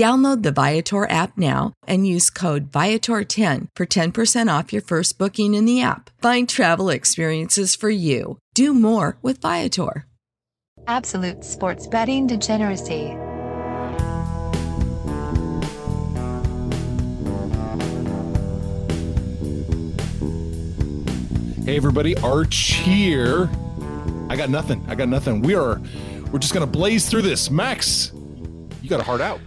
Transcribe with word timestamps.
Download 0.00 0.42
the 0.42 0.50
Viator 0.50 1.04
app 1.10 1.36
now 1.36 1.74
and 1.86 2.06
use 2.06 2.30
code 2.30 2.72
Viator10 2.72 3.66
for 3.76 3.84
10% 3.84 4.58
off 4.58 4.72
your 4.72 4.80
first 4.80 5.18
booking 5.18 5.52
in 5.52 5.66
the 5.66 5.82
app. 5.82 6.08
Find 6.22 6.48
travel 6.48 6.88
experiences 6.88 7.76
for 7.76 7.90
you. 7.90 8.38
Do 8.54 8.72
more 8.72 9.18
with 9.20 9.42
Viator. 9.42 10.06
Absolute 10.86 11.44
sports 11.44 11.86
betting 11.86 12.26
degeneracy. 12.26 13.08
Hey 21.66 21.76
everybody, 21.76 22.16
Arch 22.22 22.56
here. 22.56 23.50
I 24.30 24.36
got 24.36 24.48
nothing. 24.48 24.82
I 24.88 24.94
got 24.94 25.10
nothing. 25.10 25.42
We 25.42 25.54
are 25.54 25.78
we're 26.32 26.38
just 26.38 26.54
gonna 26.54 26.66
blaze 26.66 27.06
through 27.06 27.20
this. 27.20 27.50
Max, 27.50 28.12
you 28.80 28.88
got 28.88 29.00
a 29.00 29.04
heart 29.04 29.20
out. 29.20 29.40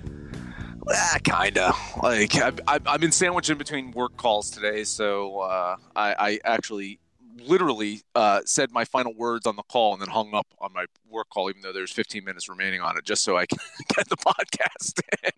Ah, 0.89 1.17
kinda. 1.23 1.73
Like 2.01 2.35
I've, 2.35 2.59
I've 2.67 3.01
been 3.01 3.11
sandwiched 3.11 3.49
in 3.49 3.57
between 3.57 3.91
work 3.91 4.17
calls 4.17 4.49
today, 4.49 4.83
so 4.83 5.39
uh, 5.39 5.77
I, 5.95 6.15
I 6.17 6.39
actually 6.43 6.99
literally 7.37 8.01
uh, 8.15 8.41
said 8.45 8.71
my 8.71 8.85
final 8.85 9.13
words 9.13 9.45
on 9.45 9.55
the 9.55 9.63
call 9.63 9.93
and 9.93 10.01
then 10.01 10.09
hung 10.09 10.33
up 10.33 10.47
on 10.59 10.71
my 10.73 10.85
work 11.09 11.29
call, 11.29 11.49
even 11.49 11.61
though 11.61 11.73
there's 11.73 11.91
15 11.91 12.23
minutes 12.23 12.49
remaining 12.49 12.81
on 12.81 12.97
it, 12.97 13.05
just 13.05 13.23
so 13.23 13.37
I 13.37 13.45
can 13.45 13.59
get 13.95 14.07
the 14.09 14.17
podcast 14.17 15.01
in. 15.23 15.31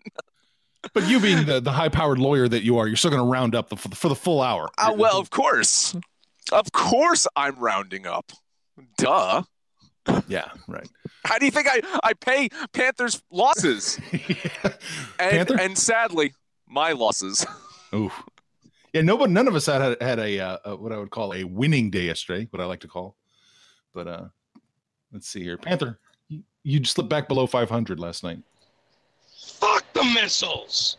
But 0.93 1.07
you 1.07 1.19
being 1.19 1.45
the, 1.45 1.59
the 1.59 1.71
high 1.71 1.89
powered 1.89 2.19
lawyer 2.19 2.47
that 2.47 2.63
you 2.63 2.77
are, 2.77 2.87
you're 2.87 2.95
still 2.95 3.11
going 3.11 3.23
to 3.23 3.29
round 3.29 3.55
up 3.55 3.69
the, 3.69 3.75
for, 3.75 3.87
the, 3.87 3.95
for 3.95 4.07
the 4.09 4.15
full 4.15 4.41
hour. 4.41 4.69
Uh, 4.77 4.93
well, 4.95 5.19
of 5.19 5.29
course. 5.29 5.95
Of 6.51 6.71
course 6.71 7.27
I'm 7.35 7.57
rounding 7.57 8.05
up. 8.05 8.31
Duh. 8.97 9.43
Yeah, 10.27 10.49
right. 10.67 10.87
How 11.23 11.37
do 11.37 11.45
you 11.45 11.51
think 11.51 11.67
I, 11.69 11.81
I 12.03 12.13
pay 12.13 12.49
Panthers 12.73 13.21
losses? 13.31 13.99
yeah. 14.11 14.73
and, 15.19 15.31
Panther? 15.31 15.59
and 15.59 15.77
sadly, 15.77 16.33
my 16.67 16.91
losses. 16.91 17.45
Ooh. 17.93 18.11
Yeah, 18.93 19.01
nobody, 19.01 19.33
none 19.33 19.47
of 19.47 19.55
us 19.55 19.65
had 19.65 20.01
had 20.01 20.19
a, 20.19 20.39
uh, 20.39 20.57
a 20.65 20.75
what 20.75 20.91
I 20.91 20.97
would 20.97 21.11
call 21.11 21.33
a 21.33 21.43
winning 21.43 21.89
day 21.89 22.05
yesterday, 22.05 22.47
what 22.51 22.61
I 22.61 22.65
like 22.65 22.79
to 22.81 22.87
call. 22.87 23.15
But 23.93 24.07
uh 24.07 24.25
let's 25.15 25.27
see 25.27 25.41
here, 25.41 25.57
Panther, 25.57 25.97
you, 26.27 26.43
you 26.63 26.83
slipped 26.83 27.09
back 27.09 27.27
below 27.27 27.47
500 27.47 27.99
last 27.99 28.23
night. 28.23 28.39
Fuck 29.35 29.85
the 29.93 30.03
missiles. 30.03 30.97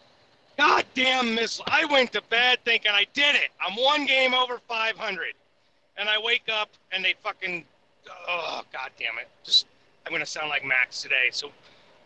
Goddamn 0.57 1.35
missile. 1.35 1.65
I 1.69 1.85
went 1.85 2.13
to 2.13 2.23
bed 2.23 2.59
thinking 2.65 2.91
I 2.93 3.07
did 3.13 3.35
it. 3.35 3.51
I'm 3.65 3.77
one 3.77 4.07
game 4.07 4.33
over 4.33 4.59
500. 4.67 5.35
And 5.99 6.09
I 6.09 6.19
wake 6.19 6.45
up 6.53 6.71
and 6.93 7.05
they 7.05 7.15
fucking, 7.23 7.65
oh, 8.29 8.63
god 8.73 8.91
damn 8.99 9.19
it. 9.19 9.29
Just, 9.45 9.67
I'm 10.05 10.13
going 10.13 10.21
to 10.21 10.27
sound 10.27 10.49
like 10.49 10.65
Max 10.65 11.03
today. 11.03 11.29
So 11.31 11.51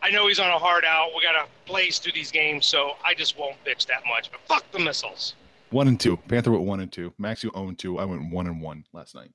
I 0.01 0.09
know 0.09 0.27
he's 0.27 0.39
on 0.39 0.49
a 0.49 0.57
hard 0.57 0.85
out. 0.85 1.09
We 1.15 1.23
got 1.23 1.33
to 1.33 1.47
blaze 1.65 1.99
through 1.99 2.13
these 2.13 2.31
games. 2.31 2.65
So 2.65 2.93
I 3.05 3.13
just 3.13 3.37
won't 3.37 3.55
bitch 3.65 3.85
that 3.87 4.03
much. 4.07 4.31
But 4.31 4.41
fuck 4.47 4.69
the 4.71 4.79
missiles. 4.79 5.35
One 5.69 5.87
and 5.87 5.99
two. 5.99 6.17
Panther 6.17 6.51
went 6.51 6.63
one 6.63 6.79
and 6.79 6.91
two. 6.91 7.13
Max, 7.17 7.43
you 7.43 7.51
own 7.53 7.75
two. 7.75 7.97
I 7.97 8.05
went 8.05 8.31
one 8.31 8.47
and 8.47 8.61
one 8.61 8.85
last 8.93 9.15
night. 9.15 9.31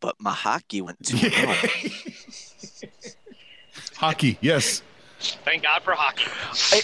But 0.00 0.16
my 0.20 0.32
hockey 0.32 0.82
went 0.82 1.04
too 1.04 1.16
well. 1.30 1.56
Hockey, 3.96 4.38
yes. 4.40 4.82
Thank 5.18 5.62
God 5.62 5.82
for 5.82 5.92
hockey. 5.92 6.24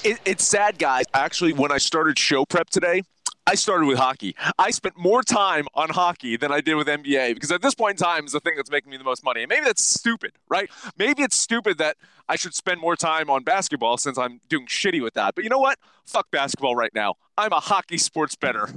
It, 0.09 0.19
it's 0.25 0.45
sad, 0.47 0.79
guys. 0.79 1.05
Actually, 1.13 1.53
when 1.53 1.71
I 1.71 1.79
started 1.79 2.19
show 2.19 2.45
prep 2.47 2.71
today, 2.71 3.03
I 3.47 3.55
started 3.55 3.87
with 3.87 3.99
hockey. 3.99 4.37
I 4.59 4.71
spent 4.71 4.97
more 4.97 5.23
time 5.23 5.67
on 5.75 5.91
hockey 5.91 6.37
than 6.37 6.53
I 6.53 6.61
did 6.61 6.75
with 6.75 6.87
NBA 6.87 7.35
because 7.35 7.51
at 7.51 7.63
this 7.63 7.75
point 7.75 7.99
in 8.01 8.05
time 8.05 8.25
is 8.25 8.33
the 8.33 8.41
thing 8.41 8.55
that's 8.57 8.71
making 8.71 8.91
me 8.91 8.97
the 8.97 9.05
most 9.05 9.25
money. 9.25 9.43
And 9.43 9.49
maybe 9.49 9.65
that's 9.65 9.85
stupid, 9.85 10.33
right? 10.49 10.71
Maybe 10.97 11.23
it's 11.23 11.37
stupid 11.37 11.79
that 11.79 11.97
I 12.29 12.37
should 12.37 12.55
spend 12.55 12.81
more 12.81 12.97
time 12.97 13.29
on 13.29 13.43
basketball 13.43 13.97
since 13.97 14.19
I'm 14.19 14.41
doing 14.49 14.67
shitty 14.67 15.03
with 15.03 15.15
that. 15.15 15.35
But 15.35 15.45
you 15.45 15.51
know 15.51 15.59
what? 15.59 15.79
Fuck 16.05 16.31
basketball 16.31 16.77
right 16.77 16.95
now. 16.95 17.15
I'm 17.37 17.53
a 17.53 17.61
hockey 17.61 17.99
sports 17.99 18.37
bettor. 18.37 18.69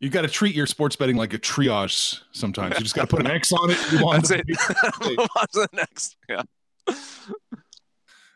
You 0.00 0.10
got 0.10 0.22
to 0.22 0.28
treat 0.28 0.54
your 0.54 0.66
sports 0.66 0.96
betting 0.96 1.16
like 1.16 1.32
a 1.32 1.38
triage 1.38 2.20
sometimes. 2.32 2.76
You 2.76 2.82
just 2.82 2.94
got 2.94 3.08
to 3.08 3.16
put 3.16 3.24
an 3.24 3.30
X 3.30 3.52
on 3.52 3.70
it. 3.70 3.92
You 3.92 4.04
want 4.04 4.28
That's 4.28 4.42
it. 4.42 4.46
Move 5.06 5.18
on 5.18 5.46
to 5.54 5.60
the 5.60 5.68
next. 5.72 6.16
Yeah. 6.28 6.42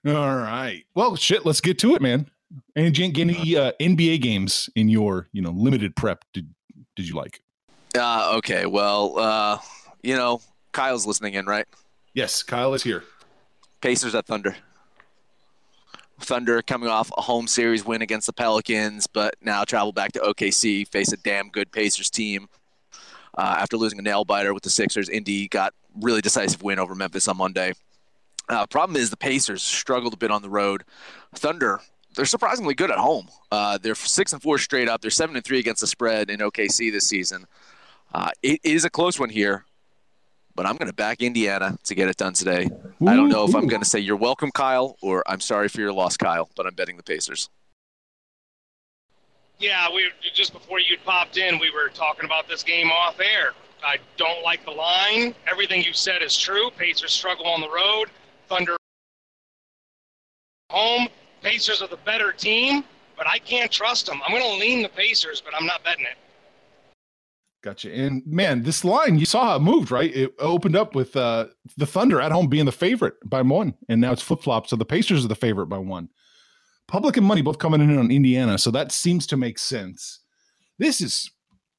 All 0.07 0.37
right. 0.37 0.85
Well, 0.95 1.15
shit. 1.17 1.45
Let's 1.45 1.61
get 1.61 1.79
to 1.81 1.95
it, 1.95 2.01
man. 2.01 2.31
Any 2.77 3.05
any 3.05 3.57
uh, 3.57 3.73
NBA 3.81 4.23
games 4.23 4.71
in 4.75 4.89
your 4.89 5.29
you 5.33 5.43
know 5.43 5.51
limited 5.51 5.95
prep 5.97 6.25
did 6.33 6.49
did 6.97 7.09
you 7.09 7.15
like? 7.15 7.43
Uh, 7.97 8.35
okay. 8.37 8.67
Well, 8.67 9.19
uh, 9.19 9.59
you 10.03 10.17
know, 10.17 10.41
Kyle's 10.73 11.07
listening 11.07 11.35
in, 11.35 11.47
right? 11.47 11.67
Yes, 12.15 12.43
Kyle 12.43 12.75
is 12.75 12.83
here. 12.83 13.05
Pacers 13.81 14.15
at 14.15 14.27
Thunder. 14.27 14.57
Thunder 16.21 16.63
coming 16.63 16.89
off 16.89 17.11
a 17.17 17.23
home 17.23 17.47
series 17.47 17.85
win 17.85 18.03
against 18.03 18.27
the 18.27 18.33
Pelicans, 18.33 19.07
but 19.07 19.37
now 19.41 19.65
travel 19.65 19.93
back 19.93 20.13
to 20.13 20.19
OKC, 20.19 20.89
face 20.89 21.13
a 21.13 21.17
damn 21.19 21.49
good 21.49 21.71
Pacers 21.71 22.11
team. 22.11 22.49
Uh, 23.37 23.57
after 23.59 23.77
losing 23.77 24.01
a 24.01 24.03
nail 24.03 24.25
biter 24.25 24.53
with 24.53 24.65
the 24.65 24.71
Sixers, 24.71 25.09
Indy 25.09 25.47
got 25.47 25.73
really 26.01 26.21
decisive 26.21 26.63
win 26.63 26.81
over 26.81 26.95
Memphis 26.95 27.29
on 27.29 27.37
Monday. 27.37 27.73
Uh, 28.49 28.67
problem 28.67 28.97
is 28.97 29.11
the 29.11 29.17
Pacers 29.17 29.63
struggled 29.63 30.15
a 30.15 30.17
bit 30.17 30.33
on 30.33 30.43
the 30.43 30.51
road. 30.51 30.83
Thunder, 31.37 31.81
they're 32.19 32.27
surprisingly 32.27 32.75
good 32.75 32.91
at 32.91 32.99
home. 32.99 33.29
Uh, 33.53 33.79
they're 33.79 33.95
six 33.95 34.33
and 34.33 34.43
four 34.43 34.59
straight 34.59 34.89
up. 34.89 35.01
They're 35.01 35.09
seven 35.09 35.37
and 35.37 35.45
three 35.45 35.61
against 35.61 35.83
the 35.83 35.87
spread 35.87 36.31
in 36.31 36.41
OKC 36.41 36.91
this 36.91 37.07
season. 37.07 37.47
Uh, 38.13 38.31
it 38.43 38.59
is 38.65 38.85
a 38.85 38.91
close 38.91 39.21
one 39.21 39.31
here, 39.31 39.65
but 40.57 40.67
I'm 40.67 40.75
going 40.75 40.89
to 40.89 40.95
back 40.95 41.23
Indiana 41.23 41.79
to 41.85 41.95
get 41.95 42.09
it 42.09 42.17
done 42.17 42.33
today. 42.33 42.71
Ooh, 43.01 43.07
I 43.07 43.15
don't 43.15 43.29
know 43.29 43.45
if 43.45 43.55
ooh. 43.55 43.59
I'm 43.59 43.69
going 43.69 43.83
to 43.83 43.89
say 43.89 44.01
you're 44.01 44.17
welcome, 44.17 44.51
Kyle, 44.51 44.97
or 45.01 45.23
I'm 45.29 45.39
sorry 45.39 45.69
for 45.69 45.81
your 45.81 45.93
loss, 45.93 46.17
Kyle, 46.17 46.51
but 46.57 46.67
I'm 46.67 46.75
betting 46.75 46.97
the 46.97 47.05
Pacers. 47.05 47.51
Yeah, 49.61 49.87
we 49.95 50.11
just 50.35 50.53
before 50.53 50.81
you 50.81 50.97
popped 51.05 51.37
in, 51.37 51.61
we 51.61 51.71
were 51.71 51.89
talking 51.89 52.25
about 52.25 52.49
this 52.49 52.65
game 52.65 52.91
off 52.91 53.21
air. 53.21 53.53
I 53.85 53.99
don't 54.17 54.43
like 54.43 54.65
the 54.65 54.73
line. 54.73 55.37
Everything 55.49 55.85
you 55.85 55.93
said 55.93 56.23
is 56.23 56.37
true. 56.37 56.69
Pacers 56.77 57.13
struggle 57.13 57.47
on 57.47 57.61
the 57.61 57.71
road. 57.71 58.07
Thunder 58.49 58.77
home. 60.69 61.09
Pacers 61.43 61.83
are 61.83 61.89
the 61.89 61.99
better 61.99 62.33
team, 62.33 62.85
but 63.17 63.27
I 63.27 63.39
can't 63.39 63.71
trust 63.71 64.07
them. 64.07 64.21
I'm 64.27 64.33
going 64.33 64.43
to 64.43 64.59
lean 64.59 64.83
the 64.83 64.89
Pacers, 64.89 65.41
but 65.41 65.55
I'm 65.55 65.67
not 65.67 65.85
betting 65.85 66.05
it. 66.05 66.17
Gotcha. 67.63 67.93
And 67.93 68.23
man, 68.25 68.63
this 68.63 68.85
line, 68.85 69.19
you 69.19 69.27
saw 69.27 69.45
how 69.45 69.57
it 69.57 69.63
moved, 69.63 69.91
right? 69.91 70.15
It 70.15 70.35
opened 70.39 70.77
up 70.77 70.95
with 70.95 71.17
uh, 71.17 71.47
the 71.77 71.87
Thunder 71.87 72.21
at 72.21 72.31
home 72.31 72.47
being 72.47 72.67
the 72.67 72.73
favorite 72.73 73.15
by 73.25 73.43
one, 73.43 73.75
and 73.89 74.01
now 74.01 74.13
it's 74.13 74.23
flip 74.23 74.43
flop. 74.43 74.69
So 74.69 74.77
the 74.77 74.85
Pacers 74.85 75.25
are 75.25 75.29
the 75.29 75.35
favorite 75.35 75.67
by 75.67 75.79
one. 75.79 76.09
Public 76.87 77.17
and 77.17 77.27
money 77.27 77.43
both 77.43 77.59
coming 77.59 77.81
in 77.81 77.99
on 77.99 78.11
Indiana, 78.11 78.59
so 78.59 78.71
that 78.71 78.93
seems 78.93 79.27
to 79.27 79.37
make 79.37 79.59
sense. 79.59 80.21
This 80.79 81.01
is 81.01 81.31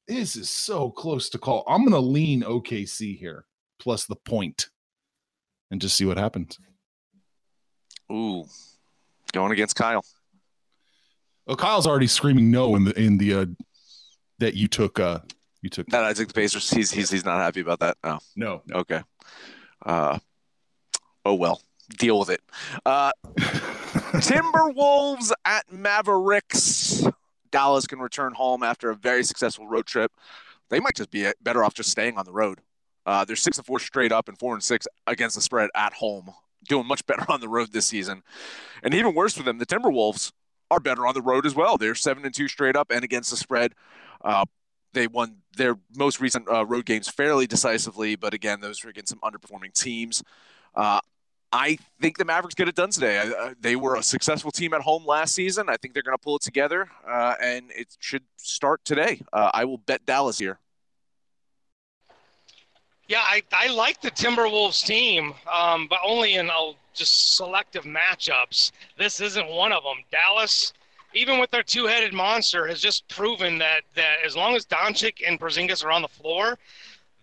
this 0.06 0.36
is 0.36 0.50
so 0.50 0.90
close 0.90 1.30
to 1.30 1.38
call. 1.38 1.64
I'm 1.66 1.80
going 1.80 1.92
to 1.92 1.98
lean 1.98 2.42
OKC 2.42 3.18
here 3.18 3.46
plus 3.80 4.04
the 4.04 4.16
point, 4.16 4.68
and 5.70 5.80
just 5.80 5.96
see 5.96 6.04
what 6.04 6.18
happens. 6.18 6.58
Ooh, 8.12 8.44
Going 9.32 9.52
against 9.52 9.76
Kyle. 9.76 10.04
Oh, 11.46 11.56
Kyle's 11.56 11.86
already 11.86 12.06
screaming 12.06 12.50
no 12.50 12.76
in 12.76 12.84
the 12.84 13.00
in 13.00 13.18
the 13.18 13.34
uh, 13.34 13.46
that 14.38 14.54
you 14.54 14.68
took 14.68 15.00
uh 15.00 15.20
you 15.62 15.70
took 15.70 15.86
That 15.88 16.04
I 16.04 16.12
took 16.12 16.28
the 16.28 16.34
Pacers. 16.34 16.70
He's 16.70 16.90
he's 16.90 17.10
he's 17.10 17.24
not 17.24 17.38
happy 17.38 17.60
about 17.60 17.80
that. 17.80 17.96
Oh, 18.04 18.18
no. 18.36 18.62
okay. 18.72 19.02
Uh, 19.84 20.18
oh 21.24 21.34
well, 21.34 21.60
deal 21.98 22.18
with 22.18 22.30
it. 22.30 22.40
Uh, 22.84 23.12
Timberwolves 23.36 25.32
at 25.44 25.70
Mavericks. 25.72 27.06
Dallas 27.50 27.86
can 27.86 27.98
return 27.98 28.32
home 28.32 28.62
after 28.62 28.90
a 28.90 28.94
very 28.94 29.24
successful 29.24 29.66
road 29.66 29.86
trip. 29.86 30.12
They 30.68 30.78
might 30.80 30.94
just 30.94 31.10
be 31.10 31.30
better 31.42 31.64
off 31.64 31.74
just 31.74 31.90
staying 31.90 32.16
on 32.16 32.24
the 32.24 32.32
road. 32.32 32.60
Uh, 33.06 33.24
they're 33.24 33.36
six 33.36 33.58
and 33.58 33.66
four 33.66 33.80
straight 33.80 34.12
up 34.12 34.28
and 34.28 34.38
four 34.38 34.54
and 34.54 34.62
six 34.62 34.86
against 35.06 35.34
the 35.34 35.42
spread 35.42 35.68
at 35.74 35.92
home. 35.92 36.30
Doing 36.68 36.86
much 36.86 37.04
better 37.06 37.24
on 37.28 37.40
the 37.40 37.48
road 37.48 37.72
this 37.72 37.86
season, 37.86 38.22
and 38.82 38.94
even 38.94 39.14
worse 39.14 39.34
for 39.34 39.42
them, 39.42 39.58
the 39.58 39.66
Timberwolves 39.66 40.32
are 40.70 40.80
better 40.80 41.06
on 41.06 41.14
the 41.14 41.22
road 41.22 41.46
as 41.46 41.54
well. 41.54 41.76
They're 41.76 41.94
seven 41.94 42.24
and 42.24 42.34
two 42.34 42.48
straight 42.48 42.76
up 42.76 42.90
and 42.90 43.02
against 43.02 43.30
the 43.30 43.36
spread. 43.36 43.74
Uh, 44.24 44.44
they 44.92 45.06
won 45.06 45.36
their 45.56 45.76
most 45.96 46.20
recent 46.20 46.48
uh, 46.48 46.64
road 46.64 46.84
games 46.86 47.08
fairly 47.08 47.46
decisively, 47.46 48.16
but 48.16 48.34
again, 48.34 48.60
those 48.60 48.82
were 48.84 48.90
against 48.90 49.10
some 49.10 49.20
underperforming 49.20 49.72
teams. 49.72 50.22
Uh, 50.74 51.00
I 51.52 51.78
think 52.00 52.18
the 52.18 52.24
Mavericks 52.24 52.54
get 52.54 52.68
it 52.68 52.76
done 52.76 52.90
today. 52.90 53.18
Uh, 53.18 53.54
they 53.60 53.74
were 53.74 53.96
a 53.96 54.02
successful 54.02 54.52
team 54.52 54.72
at 54.72 54.82
home 54.82 55.04
last 55.04 55.34
season. 55.34 55.68
I 55.68 55.76
think 55.76 55.94
they're 55.94 56.02
going 56.02 56.16
to 56.16 56.22
pull 56.22 56.36
it 56.36 56.42
together, 56.42 56.88
uh, 57.08 57.34
and 57.42 57.70
it 57.72 57.96
should 57.98 58.22
start 58.36 58.84
today. 58.84 59.22
Uh, 59.32 59.50
I 59.52 59.64
will 59.64 59.78
bet 59.78 60.06
Dallas 60.06 60.38
here. 60.38 60.60
Yeah, 63.10 63.22
I, 63.24 63.42
I 63.52 63.66
like 63.66 64.00
the 64.00 64.12
Timberwolves 64.12 64.86
team, 64.86 65.34
um, 65.52 65.88
but 65.90 65.98
only 66.06 66.34
in 66.36 66.48
uh, 66.48 66.74
just 66.94 67.34
selective 67.34 67.82
matchups. 67.82 68.70
This 68.96 69.20
isn't 69.20 69.48
one 69.48 69.72
of 69.72 69.82
them. 69.82 69.96
Dallas, 70.12 70.72
even 71.12 71.40
with 71.40 71.50
their 71.50 71.64
two-headed 71.64 72.12
monster, 72.12 72.68
has 72.68 72.80
just 72.80 73.08
proven 73.08 73.58
that 73.58 73.80
that 73.96 74.18
as 74.24 74.36
long 74.36 74.54
as 74.54 74.64
Doncic 74.64 75.26
and 75.26 75.40
Porzingis 75.40 75.84
are 75.84 75.90
on 75.90 76.02
the 76.02 76.08
floor, 76.08 76.56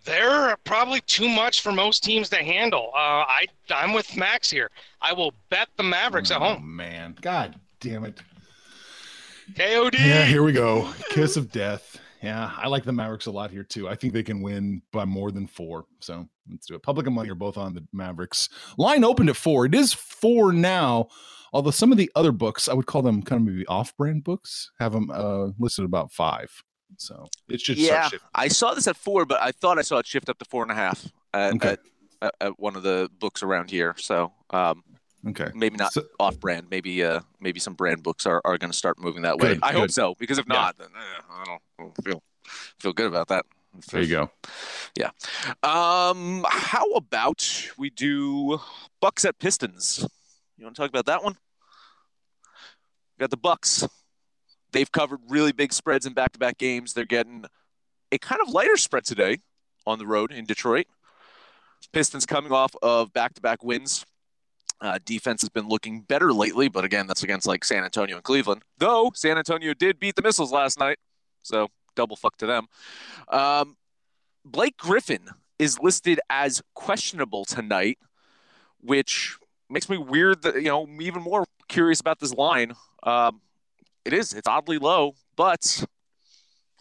they're 0.04 0.58
probably 0.64 1.00
too 1.00 1.26
much 1.26 1.62
for 1.62 1.72
most 1.72 2.04
teams 2.04 2.28
to 2.28 2.36
handle. 2.36 2.90
Uh, 2.92 3.24
I 3.24 3.46
I'm 3.70 3.94
with 3.94 4.14
Max 4.14 4.50
here. 4.50 4.70
I 5.00 5.14
will 5.14 5.32
bet 5.48 5.68
the 5.78 5.84
Mavericks 5.84 6.30
oh, 6.30 6.34
at 6.34 6.42
home. 6.42 6.56
Oh 6.58 6.66
man, 6.66 7.16
God 7.22 7.58
damn 7.80 8.04
it. 8.04 8.20
KOD. 9.54 9.94
Yeah, 9.94 10.26
here 10.26 10.42
we 10.42 10.52
go. 10.52 10.92
Kiss 11.08 11.38
of 11.38 11.50
death. 11.50 11.98
Yeah, 12.22 12.50
I 12.56 12.66
like 12.68 12.84
the 12.84 12.92
Mavericks 12.92 13.26
a 13.26 13.30
lot 13.30 13.50
here 13.50 13.62
too. 13.62 13.88
I 13.88 13.94
think 13.94 14.12
they 14.12 14.22
can 14.22 14.42
win 14.42 14.82
by 14.92 15.04
more 15.04 15.30
than 15.30 15.46
four. 15.46 15.84
So 16.00 16.28
let's 16.50 16.66
do 16.66 16.74
it. 16.74 16.82
Public 16.82 17.06
and 17.06 17.14
money 17.14 17.30
are 17.30 17.36
both 17.36 17.56
on 17.56 17.74
the 17.74 17.86
Mavericks. 17.92 18.48
Line 18.76 19.04
opened 19.04 19.28
at 19.28 19.36
four. 19.36 19.66
It 19.66 19.74
is 19.74 19.92
four 19.92 20.52
now. 20.52 21.08
Although 21.52 21.70
some 21.70 21.92
of 21.92 21.98
the 21.98 22.10
other 22.14 22.32
books, 22.32 22.68
I 22.68 22.74
would 22.74 22.86
call 22.86 23.02
them 23.02 23.22
kind 23.22 23.40
of 23.40 23.46
maybe 23.46 23.66
off-brand 23.66 24.22
books, 24.24 24.70
have 24.80 24.92
them 24.92 25.10
uh, 25.10 25.46
listed 25.58 25.84
about 25.84 26.12
five. 26.12 26.62
So 26.96 27.26
it 27.48 27.60
should 27.60 27.78
yeah. 27.78 28.08
I 28.34 28.48
saw 28.48 28.74
this 28.74 28.86
at 28.86 28.96
four, 28.96 29.24
but 29.24 29.40
I 29.40 29.52
thought 29.52 29.78
I 29.78 29.82
saw 29.82 29.98
it 29.98 30.06
shift 30.06 30.28
up 30.28 30.38
to 30.38 30.44
four 30.44 30.62
and 30.62 30.72
a 30.72 30.74
half 30.74 31.06
at, 31.32 31.54
Okay. 31.54 31.68
at, 31.68 31.80
at, 32.20 32.34
at 32.40 32.60
one 32.60 32.76
of 32.76 32.82
the 32.82 33.10
books 33.18 33.42
around 33.42 33.70
here. 33.70 33.94
So 33.96 34.32
um, 34.50 34.82
Okay. 35.26 35.48
maybe 35.54 35.76
not 35.76 35.92
So- 35.92 36.06
off-brand. 36.20 36.68
Maybe 36.70 37.02
uh, 37.02 37.20
maybe 37.40 37.58
some 37.58 37.74
brand 37.74 38.02
books 38.04 38.24
are, 38.24 38.40
are 38.44 38.56
going 38.56 38.70
to 38.70 38.76
start 38.76 38.98
moving 39.00 39.22
that 39.22 39.38
way. 39.38 39.54
Good, 39.54 39.62
I 39.64 39.72
hope 39.72 39.90
so, 39.90 40.14
because 40.18 40.38
if 40.38 40.46
Yeah. 40.48 40.54
not, 40.54 40.78
then 40.78 40.88
eh, 40.94 41.20
I 41.30 41.44
don't, 41.44 41.62
I 41.78 41.82
don't 41.82 42.04
feel 42.04 42.22
feel 42.78 42.92
good 42.92 43.06
about 43.06 43.28
that. 43.28 43.44
There 43.90 44.00
you 44.02 44.08
go. 44.08 44.30
Yeah. 44.96 45.10
Um, 45.62 46.44
how 46.48 46.90
about 46.92 47.70
we 47.76 47.90
do 47.90 48.60
Bucks 49.00 49.24
at 49.24 49.38
Pistons? 49.38 50.06
You 50.56 50.64
want 50.64 50.74
to 50.76 50.82
talk 50.82 50.88
about 50.88 51.06
that 51.06 51.22
one? 51.22 51.36
We 53.16 53.22
got 53.22 53.30
the 53.30 53.36
Bucks. 53.36 53.86
They've 54.72 54.90
covered 54.90 55.20
really 55.28 55.52
big 55.52 55.72
spreads 55.72 56.06
in 56.06 56.12
back-to-back 56.14 56.58
games. 56.58 56.94
They're 56.94 57.04
getting 57.04 57.44
a 58.12 58.18
kind 58.18 58.40
of 58.40 58.48
lighter 58.48 58.76
spread 58.76 59.04
today 59.04 59.38
on 59.86 59.98
the 59.98 60.06
road 60.06 60.32
in 60.32 60.44
Detroit. 60.46 60.86
Pistons 61.92 62.26
coming 62.26 62.52
off 62.52 62.74
of 62.82 63.12
back-to-back 63.12 63.62
wins. 63.62 64.04
Uh, 64.80 64.98
defense 65.04 65.42
has 65.42 65.48
been 65.48 65.68
looking 65.68 66.02
better 66.02 66.32
lately, 66.32 66.68
but 66.68 66.84
again, 66.84 67.06
that's 67.08 67.24
against 67.24 67.46
like 67.46 67.64
San 67.64 67.82
Antonio 67.82 68.16
and 68.16 68.24
Cleveland. 68.24 68.62
Though 68.78 69.10
San 69.14 69.36
Antonio 69.36 69.74
did 69.74 69.98
beat 69.98 70.14
the 70.14 70.22
Missiles 70.22 70.52
last 70.52 70.78
night, 70.78 70.98
so 71.42 71.68
double 71.96 72.14
fuck 72.14 72.36
to 72.36 72.46
them. 72.46 72.68
Um, 73.28 73.76
Blake 74.44 74.76
Griffin 74.76 75.30
is 75.58 75.80
listed 75.80 76.20
as 76.30 76.62
questionable 76.74 77.44
tonight, 77.44 77.98
which 78.80 79.36
makes 79.68 79.88
me 79.88 79.98
weird 79.98 80.42
that 80.42 80.54
you 80.56 80.68
know 80.68 80.86
even 81.00 81.22
more 81.22 81.44
curious 81.68 82.00
about 82.00 82.20
this 82.20 82.32
line. 82.32 82.72
Um, 83.02 83.40
it 84.04 84.12
is 84.12 84.32
it's 84.32 84.48
oddly 84.48 84.78
low, 84.78 85.14
but 85.36 85.84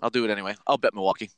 I'll 0.02 0.12
do 0.12 0.24
it 0.24 0.30
anyway. 0.30 0.56
I'll 0.68 0.78
bet 0.78 0.94
Milwaukee. 0.94 1.32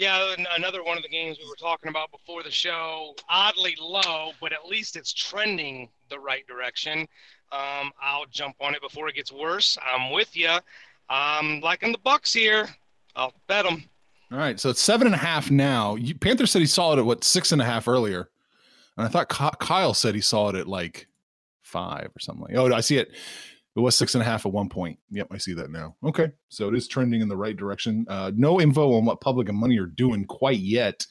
Yeah, 0.00 0.34
another 0.56 0.82
one 0.82 0.96
of 0.96 1.02
the 1.02 1.10
games 1.10 1.36
we 1.38 1.46
were 1.46 1.56
talking 1.56 1.90
about 1.90 2.10
before 2.10 2.42
the 2.42 2.50
show. 2.50 3.14
Oddly 3.28 3.76
low, 3.78 4.32
but 4.40 4.50
at 4.50 4.64
least 4.64 4.96
it's 4.96 5.12
trending 5.12 5.90
the 6.08 6.18
right 6.18 6.46
direction. 6.46 7.00
Um, 7.52 7.92
I'll 8.02 8.24
jump 8.30 8.56
on 8.62 8.74
it 8.74 8.80
before 8.80 9.08
it 9.08 9.14
gets 9.14 9.30
worse. 9.30 9.76
I'm 9.84 10.10
with 10.10 10.34
you. 10.34 10.56
I'm 11.10 11.60
liking 11.60 11.92
the 11.92 11.98
Bucks 11.98 12.32
here. 12.32 12.66
I'll 13.14 13.34
bet 13.46 13.66
them. 13.66 13.84
All 14.32 14.38
right, 14.38 14.58
so 14.58 14.70
it's 14.70 14.80
seven 14.80 15.06
and 15.06 15.14
a 15.14 15.18
half 15.18 15.50
now. 15.50 15.96
You, 15.96 16.14
Panther 16.14 16.46
said 16.46 16.62
he 16.62 16.66
saw 16.66 16.94
it 16.94 16.98
at 16.98 17.04
what 17.04 17.22
six 17.22 17.52
and 17.52 17.60
a 17.60 17.66
half 17.66 17.86
earlier, 17.86 18.30
and 18.96 19.04
I 19.06 19.10
thought 19.10 19.28
Kyle 19.28 19.92
said 19.92 20.14
he 20.14 20.22
saw 20.22 20.48
it 20.48 20.54
at 20.54 20.66
like 20.66 21.08
five 21.60 22.10
or 22.16 22.20
something. 22.20 22.46
Like, 22.46 22.56
oh, 22.56 22.74
I 22.74 22.80
see 22.80 22.96
it. 22.96 23.10
It 23.76 23.80
was 23.80 23.96
six 23.96 24.14
and 24.14 24.22
a 24.22 24.24
half 24.24 24.46
at 24.46 24.52
one 24.52 24.68
point. 24.68 24.98
Yep, 25.10 25.28
I 25.30 25.38
see 25.38 25.52
that 25.54 25.70
now. 25.70 25.94
Okay, 26.04 26.32
so 26.48 26.68
it 26.68 26.74
is 26.74 26.88
trending 26.88 27.20
in 27.20 27.28
the 27.28 27.36
right 27.36 27.56
direction. 27.56 28.04
Uh, 28.08 28.32
no 28.34 28.60
info 28.60 28.94
on 28.94 29.04
what 29.04 29.20
public 29.20 29.48
and 29.48 29.56
money 29.56 29.78
are 29.78 29.86
doing 29.86 30.24
quite 30.24 30.58
yet. 30.58 31.06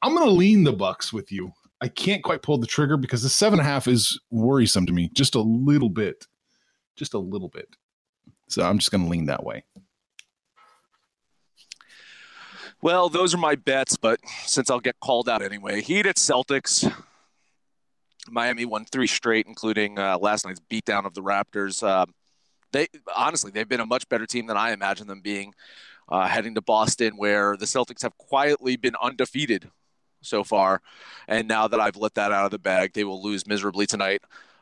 I'm 0.00 0.14
going 0.14 0.26
to 0.26 0.34
lean 0.34 0.64
the 0.64 0.72
Bucks 0.72 1.12
with 1.12 1.30
you. 1.30 1.52
I 1.82 1.88
can't 1.88 2.22
quite 2.22 2.42
pull 2.42 2.58
the 2.58 2.66
trigger 2.66 2.96
because 2.96 3.22
the 3.22 3.28
seven 3.28 3.58
and 3.58 3.68
a 3.68 3.70
half 3.70 3.86
is 3.86 4.18
worrisome 4.30 4.86
to 4.86 4.92
me, 4.92 5.10
just 5.12 5.34
a 5.34 5.40
little 5.40 5.90
bit, 5.90 6.26
just 6.96 7.12
a 7.12 7.18
little 7.18 7.48
bit. 7.48 7.76
So 8.48 8.62
I'm 8.62 8.78
just 8.78 8.90
going 8.90 9.04
to 9.04 9.10
lean 9.10 9.26
that 9.26 9.44
way. 9.44 9.64
Well, 12.80 13.08
those 13.08 13.32
are 13.32 13.38
my 13.38 13.54
bets, 13.54 13.96
but 13.96 14.18
since 14.44 14.70
I'll 14.70 14.80
get 14.80 14.98
called 15.00 15.28
out 15.28 15.42
anyway, 15.42 15.82
Heat 15.82 16.06
at 16.06 16.16
Celtics. 16.16 16.92
Miami 18.30 18.64
won 18.64 18.84
three 18.84 19.06
straight, 19.06 19.46
including 19.46 19.98
uh, 19.98 20.18
last 20.18 20.46
night's 20.46 20.60
beatdown 20.70 21.06
of 21.06 21.14
the 21.14 21.22
Raptors. 21.22 21.82
Uh, 21.82 22.06
they 22.72 22.88
honestly, 23.14 23.50
they've 23.50 23.68
been 23.68 23.80
a 23.80 23.86
much 23.86 24.08
better 24.08 24.26
team 24.26 24.46
than 24.46 24.56
I 24.56 24.72
imagined 24.72 25.10
them 25.10 25.20
being. 25.20 25.54
Uh, 26.08 26.26
heading 26.26 26.54
to 26.54 26.60
Boston, 26.60 27.16
where 27.16 27.56
the 27.56 27.64
Celtics 27.64 28.02
have 28.02 28.16
quietly 28.18 28.76
been 28.76 28.94
undefeated 29.00 29.70
so 30.20 30.44
far, 30.44 30.82
and 31.26 31.48
now 31.48 31.68
that 31.68 31.80
I've 31.80 31.96
let 31.96 32.14
that 32.14 32.32
out 32.32 32.44
of 32.44 32.50
the 32.50 32.58
bag, 32.58 32.92
they 32.92 33.04
will 33.04 33.22
lose 33.22 33.46
miserably 33.46 33.86
tonight. 33.86 34.20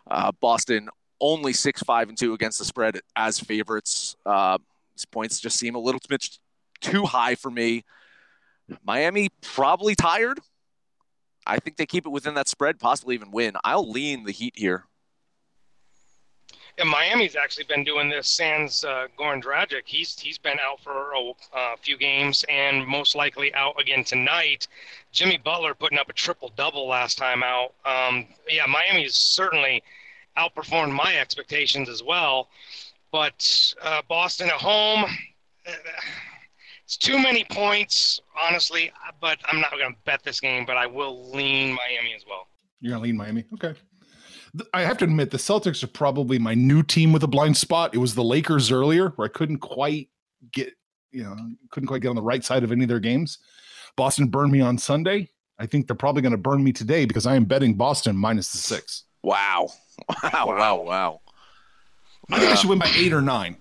Uh, 0.09 0.33
Boston 0.40 0.88
only 1.21 1.52
six 1.52 1.83
five 1.83 2.09
and 2.09 2.17
two 2.17 2.35
against 2.35 2.59
the 2.59 2.64
spread 2.64 3.00
as 3.17 3.40
favorites. 3.40 4.17
Uh, 4.25 4.59
these 4.95 5.07
points 5.07 5.40
just 5.40 5.59
seem 5.59 5.75
a 5.75 5.79
little 5.79 6.00
bit 6.09 6.29
too 6.81 7.05
high 7.05 7.35
for 7.35 7.50
me. 7.50 7.85
Miami 8.85 9.31
probably 9.43 9.95
tired. 9.95 10.40
I 11.47 11.59
think 11.59 11.77
they 11.77 11.87
keep 11.87 12.07
it 12.07 12.11
within 12.11 12.35
that 12.35 12.49
spread, 12.49 12.79
possibly 12.79 13.15
even 13.15 13.31
win. 13.31 13.55
I'll 13.65 13.91
lean 13.91 14.25
the 14.25 14.33
Heat 14.33 14.55
here. 14.57 14.85
And 16.79 16.89
Miami's 16.89 17.37
actually 17.37 17.65
been 17.65 17.85
doing 17.85 18.09
this. 18.09 18.29
Sans 18.29 18.85
uh, 18.85 19.07
Goran 19.19 19.43
Dragic, 19.43 19.83
he's 19.85 20.19
he's 20.19 20.39
been 20.39 20.59
out 20.59 20.81
for 20.81 21.13
a 21.13 21.31
uh, 21.55 21.77
few 21.83 21.99
games 21.99 22.45
and 22.49 22.87
most 22.87 23.15
likely 23.15 23.53
out 23.55 23.79
again 23.79 24.03
tonight. 24.05 24.67
Jimmy 25.13 25.37
Butler 25.37 25.75
putting 25.75 25.99
up 25.99 26.09
a 26.09 26.15
triple 26.15 26.51
double 26.57 26.87
last 26.89 27.19
time 27.19 27.43
out. 27.43 27.75
Um, 27.85 28.27
yeah, 28.49 28.65
Miami's 28.67 29.15
certainly 29.15 29.83
outperformed 30.39 30.93
my 30.93 31.19
expectations 31.19 31.89
as 31.89 32.03
well. 32.03 32.49
But 33.13 33.75
uh, 33.83 34.03
Boston 34.09 34.49
at 34.49 34.55
home, 34.55 35.05
uh, 35.67 35.73
it's 36.91 36.97
too 36.97 37.23
many 37.23 37.45
points, 37.45 38.21
honestly. 38.43 38.91
But 39.21 39.39
I'm 39.45 39.61
not 39.61 39.71
going 39.71 39.93
to 39.93 39.99
bet 40.05 40.25
this 40.25 40.41
game, 40.41 40.67
but 40.67 40.77
I 40.77 40.87
will 40.87 41.31
lean 41.31 41.77
Miami 41.77 42.15
as 42.17 42.25
well. 42.29 42.49
You're 42.81 42.91
gonna 42.91 43.05
lean 43.05 43.17
Miami, 43.17 43.45
okay? 43.55 43.75
I 44.75 44.81
have 44.81 44.99
to 44.99 45.05
admit, 45.05 45.31
the 45.31 45.37
Celtics 45.37 45.85
are 45.85 45.87
probably 45.87 46.39
my 46.41 46.55
new 46.55 46.83
team 46.83 47.13
with 47.13 47.23
a 47.23 47.29
blind 47.29 47.57
spot. 47.57 47.95
It 47.95 47.99
was 47.99 48.17
the 48.17 48.25
Lakers 48.25 48.73
earlier, 48.73 49.11
where 49.11 49.27
I 49.27 49.29
couldn't 49.29 49.59
quite 49.59 50.09
get, 50.51 50.73
you 51.13 51.23
know, 51.23 51.37
couldn't 51.71 51.87
quite 51.87 52.03
get 52.03 52.09
on 52.09 52.17
the 52.17 52.23
right 52.23 52.43
side 52.43 52.65
of 52.65 52.73
any 52.73 52.83
of 52.83 52.89
their 52.89 52.99
games. 52.99 53.39
Boston 53.95 54.27
burned 54.27 54.51
me 54.51 54.61
on 54.61 54.77
Sunday. 54.77 55.29
I 55.61 55.67
think 55.67 55.87
they're 55.87 55.95
probably 55.95 56.23
going 56.23 56.33
to 56.33 56.39
burn 56.39 56.65
me 56.65 56.73
today 56.73 57.05
because 57.05 57.27
I 57.27 57.37
am 57.37 57.45
betting 57.45 57.75
Boston 57.75 58.17
minus 58.17 58.51
the 58.51 58.59
six. 58.59 59.05
Wow. 59.23 59.69
Wow, 60.23 60.47
wow, 60.47 60.77
wow. 60.81 61.21
I 62.31 62.39
think 62.39 62.51
I 62.51 62.53
uh, 62.55 62.57
should 62.57 62.71
win 62.71 62.79
by 62.79 62.91
eight 62.97 63.13
or 63.13 63.21
nine. 63.21 63.59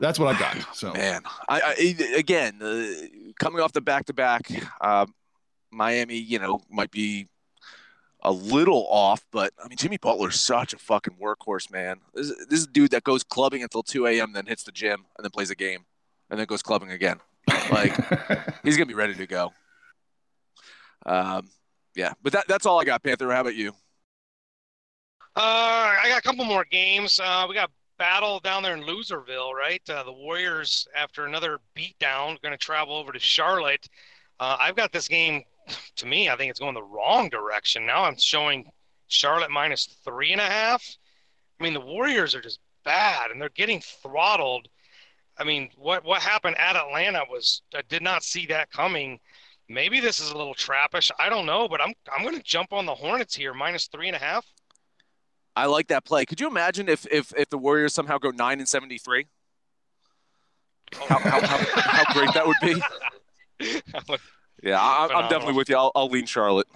That's 0.00 0.18
what 0.18 0.34
I 0.34 0.38
got. 0.38 0.56
So 0.74 0.92
Man, 0.92 1.22
I, 1.48 1.60
I 1.60 2.16
again 2.16 2.60
uh, 2.62 3.32
coming 3.38 3.60
off 3.60 3.72
the 3.72 3.80
back 3.80 4.06
to 4.06 4.14
back, 4.14 4.50
Miami, 5.70 6.16
you 6.16 6.38
know, 6.38 6.60
might 6.70 6.90
be 6.90 7.28
a 8.22 8.32
little 8.32 8.86
off, 8.88 9.24
but 9.30 9.52
I 9.62 9.68
mean, 9.68 9.78
Jimmy 9.78 9.96
Butler's 9.96 10.40
such 10.40 10.74
a 10.74 10.78
fucking 10.78 11.16
workhorse, 11.20 11.70
man. 11.70 11.98
This, 12.14 12.28
this 12.48 12.60
is 12.60 12.64
a 12.66 12.70
dude 12.70 12.90
that 12.90 13.04
goes 13.04 13.24
clubbing 13.24 13.62
until 13.62 13.82
2 13.82 14.06
a.m., 14.06 14.32
then 14.32 14.46
hits 14.46 14.62
the 14.62 14.72
gym, 14.72 15.06
and 15.16 15.24
then 15.24 15.30
plays 15.30 15.50
a 15.50 15.54
game, 15.54 15.86
and 16.28 16.38
then 16.38 16.46
goes 16.46 16.62
clubbing 16.62 16.90
again. 16.90 17.18
Like, 17.70 17.96
he's 18.62 18.76
going 18.76 18.86
to 18.86 18.94
be 18.94 18.94
ready 18.94 19.14
to 19.14 19.26
go. 19.26 19.52
Um, 21.06 21.48
yeah, 21.94 22.12
but 22.22 22.32
that, 22.34 22.46
that's 22.46 22.66
all 22.66 22.80
I 22.80 22.84
got, 22.84 23.02
Panther. 23.02 23.30
How 23.32 23.40
about 23.40 23.54
you? 23.54 23.70
Uh, 25.36 25.94
I 26.02 26.06
got 26.08 26.18
a 26.18 26.22
couple 26.22 26.44
more 26.44 26.66
games. 26.70 27.18
Uh, 27.22 27.46
we 27.48 27.54
got 27.54 27.70
battle 28.00 28.40
down 28.40 28.62
there 28.62 28.74
in 28.74 28.82
Loserville, 28.82 29.52
right? 29.52 29.82
Uh, 29.88 30.02
the 30.02 30.12
Warriors, 30.12 30.88
after 30.96 31.26
another 31.26 31.58
beatdown, 31.76 32.34
are 32.34 32.40
going 32.42 32.52
to 32.52 32.56
travel 32.56 32.96
over 32.96 33.12
to 33.12 33.18
Charlotte. 33.18 33.86
Uh, 34.40 34.56
I've 34.58 34.74
got 34.74 34.90
this 34.90 35.06
game. 35.06 35.42
To 35.96 36.06
me, 36.06 36.30
I 36.30 36.36
think 36.36 36.50
it's 36.50 36.58
going 36.58 36.74
the 36.74 36.82
wrong 36.82 37.28
direction. 37.28 37.84
Now 37.84 38.04
I'm 38.04 38.16
showing 38.16 38.72
Charlotte 39.08 39.50
minus 39.50 39.98
three 40.02 40.32
and 40.32 40.40
a 40.40 40.44
half. 40.44 40.82
I 41.60 41.62
mean, 41.62 41.74
the 41.74 41.80
Warriors 41.80 42.34
are 42.34 42.40
just 42.40 42.58
bad, 42.84 43.30
and 43.30 43.40
they're 43.40 43.50
getting 43.50 43.80
throttled. 43.80 44.66
I 45.36 45.44
mean, 45.44 45.68
what 45.76 46.02
what 46.02 46.22
happened 46.22 46.56
at 46.58 46.76
Atlanta 46.76 47.24
was 47.30 47.60
I 47.74 47.82
did 47.82 48.02
not 48.02 48.24
see 48.24 48.46
that 48.46 48.70
coming. 48.70 49.20
Maybe 49.68 50.00
this 50.00 50.20
is 50.20 50.30
a 50.30 50.36
little 50.38 50.54
trappish. 50.54 51.10
I 51.20 51.28
don't 51.28 51.46
know, 51.46 51.68
but 51.68 51.82
I'm 51.82 51.92
I'm 52.10 52.24
going 52.24 52.36
to 52.36 52.42
jump 52.42 52.72
on 52.72 52.86
the 52.86 52.94
Hornets 52.94 53.36
here, 53.36 53.52
minus 53.52 53.88
three 53.88 54.08
and 54.08 54.16
a 54.16 54.20
half. 54.20 54.46
I 55.56 55.66
like 55.66 55.88
that 55.88 56.04
play. 56.04 56.24
Could 56.24 56.40
you 56.40 56.46
imagine 56.46 56.88
if 56.88 57.06
if, 57.10 57.32
if 57.36 57.50
the 57.50 57.58
Warriors 57.58 57.92
somehow 57.92 58.18
go 58.18 58.30
nine 58.30 58.58
and 58.58 58.68
seventy 58.68 58.98
three? 58.98 59.26
How, 60.92 61.18
how, 61.18 61.40
how, 61.40 61.58
how, 61.58 62.12
great 62.12 62.34
that 62.34 62.46
would 62.46 62.56
be. 62.62 62.82
yeah, 64.62 64.80
I, 64.80 65.04
am 65.04 65.28
definitely 65.28 65.54
with 65.54 65.68
you. 65.68 65.76
I'll, 65.76 65.92
I'll 65.94 66.08
lean 66.08 66.26
Charlotte. 66.26 66.66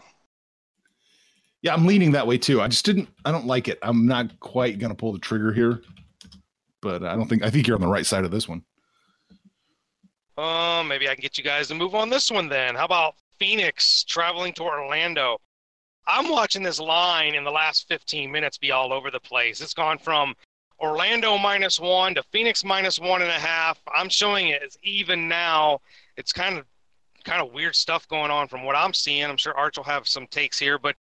Yeah, 1.62 1.74
I'm 1.74 1.84
leaning 1.84 2.12
that 2.12 2.26
way 2.26 2.38
too. 2.38 2.60
I 2.60 2.68
just 2.68 2.84
didn't. 2.84 3.08
I 3.24 3.32
don't 3.32 3.46
like 3.46 3.68
it. 3.68 3.78
I'm 3.82 4.06
not 4.06 4.38
quite 4.38 4.78
gonna 4.78 4.94
pull 4.94 5.12
the 5.12 5.18
trigger 5.18 5.52
here, 5.52 5.82
but 6.80 7.02
I 7.02 7.16
don't 7.16 7.28
think. 7.28 7.42
I 7.42 7.50
think 7.50 7.66
you're 7.66 7.76
on 7.76 7.80
the 7.80 7.88
right 7.88 8.06
side 8.06 8.24
of 8.24 8.30
this 8.30 8.48
one. 8.48 8.62
Oh, 10.36 10.80
uh, 10.80 10.84
maybe 10.84 11.08
I 11.08 11.14
can 11.14 11.22
get 11.22 11.38
you 11.38 11.44
guys 11.44 11.68
to 11.68 11.74
move 11.74 11.94
on 11.94 12.10
this 12.10 12.30
one 12.30 12.48
then. 12.48 12.74
How 12.74 12.84
about 12.84 13.14
Phoenix 13.38 14.04
traveling 14.04 14.52
to 14.54 14.64
Orlando? 14.64 15.38
I'm 16.06 16.28
watching 16.28 16.62
this 16.62 16.80
line 16.80 17.34
in 17.34 17.44
the 17.44 17.50
last 17.50 17.88
15 17.88 18.30
minutes 18.30 18.58
be 18.58 18.70
all 18.70 18.92
over 18.92 19.10
the 19.10 19.20
place. 19.20 19.60
It's 19.60 19.74
gone 19.74 19.98
from 19.98 20.34
Orlando 20.80 21.38
minus 21.38 21.80
one 21.80 22.14
to 22.14 22.22
Phoenix 22.24 22.64
minus 22.64 22.98
one 22.98 23.22
and 23.22 23.30
a 23.30 23.34
half. 23.34 23.80
I'm 23.94 24.08
showing 24.08 24.48
it 24.48 24.62
as 24.62 24.78
even 24.82 25.28
now. 25.28 25.80
It's 26.16 26.32
kind 26.32 26.58
of 26.58 26.66
kind 27.24 27.40
of 27.40 27.52
weird 27.54 27.74
stuff 27.74 28.06
going 28.08 28.30
on 28.30 28.48
from 28.48 28.64
what 28.64 28.76
I'm 28.76 28.92
seeing. 28.92 29.24
I'm 29.24 29.38
sure 29.38 29.56
Arch 29.56 29.78
will 29.78 29.84
have 29.84 30.06
some 30.06 30.26
takes 30.26 30.58
here, 30.58 30.78
but 30.78 30.94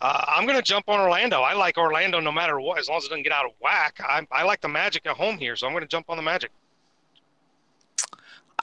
uh, 0.00 0.24
I'm 0.26 0.46
going 0.46 0.56
to 0.56 0.62
jump 0.62 0.88
on 0.88 1.00
Orlando. 1.00 1.42
I 1.42 1.54
like 1.54 1.76
Orlando 1.76 2.18
no 2.20 2.32
matter 2.32 2.58
what, 2.60 2.78
as 2.78 2.88
long 2.88 2.98
as 2.98 3.04
it 3.04 3.08
doesn't 3.08 3.22
get 3.22 3.32
out 3.32 3.44
of 3.44 3.52
whack. 3.60 3.98
I, 4.00 4.26
I 4.30 4.44
like 4.44 4.60
the 4.60 4.68
Magic 4.68 5.06
at 5.06 5.16
home 5.16 5.38
here, 5.38 5.54
so 5.54 5.66
I'm 5.66 5.72
going 5.72 5.82
to 5.82 5.88
jump 5.88 6.06
on 6.08 6.16
the 6.16 6.22
Magic. 6.22 6.50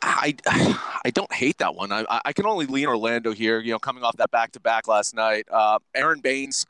I 0.03 0.35
I 1.05 1.09
don't 1.09 1.31
hate 1.31 1.57
that 1.59 1.75
one. 1.75 1.91
I 1.91 2.05
I 2.25 2.33
can 2.33 2.45
only 2.45 2.65
lean 2.65 2.87
Orlando 2.87 3.31
here. 3.31 3.59
You 3.59 3.71
know, 3.71 3.79
coming 3.79 4.03
off 4.03 4.17
that 4.17 4.31
back 4.31 4.51
to 4.53 4.59
back 4.59 4.87
last 4.87 5.15
night. 5.15 5.47
Uh, 5.51 5.79
Aron 5.95 6.19
Baynes, 6.19 6.65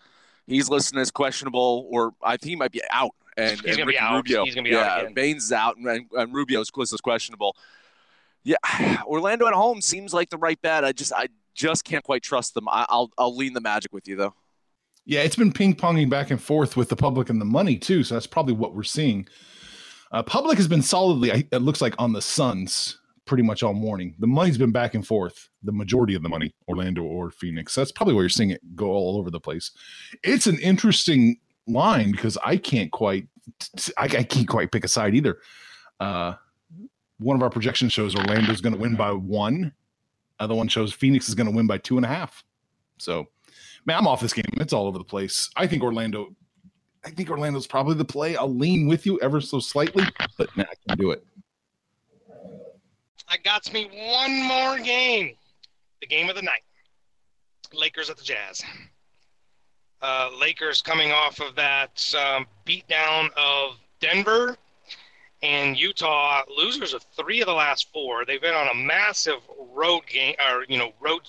he's 0.47 0.69
listed 0.69 0.97
as 0.99 1.11
questionable, 1.11 1.87
or 1.89 2.13
I 2.21 2.37
think 2.37 2.49
he 2.49 2.55
might 2.55 2.71
be 2.71 2.81
out. 2.91 3.11
And 3.35 3.59
he's 3.61 3.77
going 3.77 3.79
to 3.79 3.85
be 3.87 3.97
out. 3.97 4.15
Rubio, 4.15 4.45
he's 4.45 4.53
going 4.53 4.65
to 4.65 4.69
be 4.69 4.75
yeah, 4.75 4.83
out. 4.83 5.03
Yeah, 5.03 5.09
Baynes 5.09 5.45
is 5.45 5.51
out, 5.51 5.77
and, 5.77 6.05
and 6.11 6.33
Rubio's 6.33 6.71
listed 6.75 6.97
as 6.97 7.01
questionable. 7.01 7.55
Yeah, 8.43 8.57
Orlando 9.07 9.47
at 9.47 9.53
home 9.53 9.81
seems 9.81 10.13
like 10.13 10.29
the 10.29 10.37
right 10.37 10.61
bet. 10.61 10.85
I 10.85 10.91
just 10.91 11.11
I 11.13 11.27
just 11.55 11.83
can't 11.83 12.03
quite 12.03 12.21
trust 12.21 12.53
them. 12.53 12.69
I, 12.69 12.85
I'll 12.89 13.11
I'll 13.17 13.35
lean 13.35 13.53
the 13.53 13.61
Magic 13.61 13.91
with 13.91 14.07
you 14.07 14.15
though. 14.15 14.35
Yeah, 15.05 15.21
it's 15.21 15.35
been 15.35 15.51
ping 15.51 15.75
ponging 15.75 16.09
back 16.09 16.31
and 16.31 16.41
forth 16.41 16.77
with 16.77 16.87
the 16.87 16.95
public 16.95 17.29
and 17.29 17.41
the 17.41 17.45
money 17.45 17.77
too. 17.77 18.03
So 18.03 18.15
that's 18.15 18.27
probably 18.27 18.53
what 18.53 18.73
we're 18.73 18.83
seeing. 18.83 19.27
Uh, 20.13 20.21
public 20.21 20.57
has 20.57 20.67
been 20.67 20.83
solidly, 20.83 21.47
it 21.51 21.63
looks 21.63 21.81
like, 21.81 21.95
on 21.97 22.13
the 22.13 22.21
Suns 22.21 22.99
pretty 23.25 23.44
much 23.44 23.63
all 23.63 23.74
morning. 23.74 24.15
The 24.20 24.27
money's 24.27 24.58
been 24.58 24.72
back 24.72 24.96
and 24.96 25.06
forth. 25.06 25.50
The 25.63 25.72
majority 25.72 26.15
of 26.15 26.24
the 26.24 26.30
money, 26.30 26.53
Orlando 26.68 27.03
or 27.03 27.32
Phoenix. 27.32 27.74
That's 27.75 27.92
probably 27.92 28.13
where 28.13 28.24
you're 28.24 28.30
seeing 28.30 28.50
it 28.50 28.75
go 28.75 28.88
all 28.88 29.18
over 29.18 29.32
the 29.32 29.39
place. 29.39 29.72
It's 30.24 30.48
an 30.48 30.60
interesting 30.60 31.38
line 31.68 32.12
because 32.12 32.38
I 32.44 32.58
can't 32.58 32.92
quite, 32.92 33.27
I, 33.98 34.08
can't 34.08 34.48
quite 34.48 34.72
pick 34.72 34.84
a 34.84 34.88
side 34.88 35.15
either. 35.15 35.38
Uh, 36.00 36.34
one 37.20 37.36
of 37.36 37.44
our 37.44 37.50
projections 37.50 37.94
shows 37.94 38.15
Orlando's 38.15 38.62
going 38.62 38.74
to 38.74 38.80
win 38.80 38.96
by 38.96 39.12
one. 39.12 39.74
Other 40.39 40.56
one 40.56 40.68
shows 40.68 40.92
Phoenix 40.92 41.30
is 41.30 41.36
going 41.36 41.48
to 41.48 41.56
win 41.56 41.68
by 41.68 41.77
two 41.77 41.98
and 41.98 42.06
a 42.06 42.10
half. 42.10 42.44
So, 42.98 43.27
man, 43.86 43.98
I'm 43.98 44.08
off 44.08 44.20
this 44.20 44.34
game. 44.34 44.46
It's 44.53 44.74
all 44.74 44.88
over 44.88 44.98
the 44.98 45.03
place. 45.03 45.50
I 45.56 45.68
think 45.68 45.84
Orlando. 45.84 46.36
I 47.06 47.10
think 47.10 47.30
Orlando's 47.30 47.68
probably 47.68 47.96
the 47.96 48.06
play. 48.06 48.38
I'll 48.38 48.53
lean 48.53 48.88
with 48.88 49.06
you 49.06 49.20
ever 49.22 49.42
so 49.42 49.60
slightly, 49.60 50.06
but 50.38 50.56
nah, 50.56 50.63
I 50.63 50.75
can't 50.88 51.00
do 51.00 51.12
it. 51.12 51.25
I 53.33 53.37
got 53.37 53.73
me 53.73 53.89
one 53.91 54.43
more 54.43 54.77
game. 54.77 55.35
The 56.01 56.07
game 56.07 56.29
of 56.29 56.35
the 56.35 56.43
night. 56.43 56.61
Lakers 57.73 58.11
at 58.11 58.17
the 58.17 58.23
Jazz. 58.23 58.63
Uh, 60.03 60.29
Lakers 60.39 60.83
coming 60.83 61.11
off 61.11 61.41
of 61.41 61.55
that 61.55 62.13
um, 62.15 62.45
beatdown 62.63 63.29
of 63.35 63.79
Denver 63.99 64.55
and 65.41 65.75
Utah, 65.75 66.43
losers 66.55 66.93
of 66.93 67.03
three 67.17 67.41
of 67.41 67.47
the 67.47 67.53
last 67.53 67.91
four. 67.91 68.23
They've 68.23 68.39
been 68.39 68.53
on 68.53 68.67
a 68.67 68.75
massive 68.75 69.39
road 69.73 70.05
game 70.05 70.35
or 70.47 70.65
you 70.69 70.77
know 70.77 70.93
road 71.01 71.21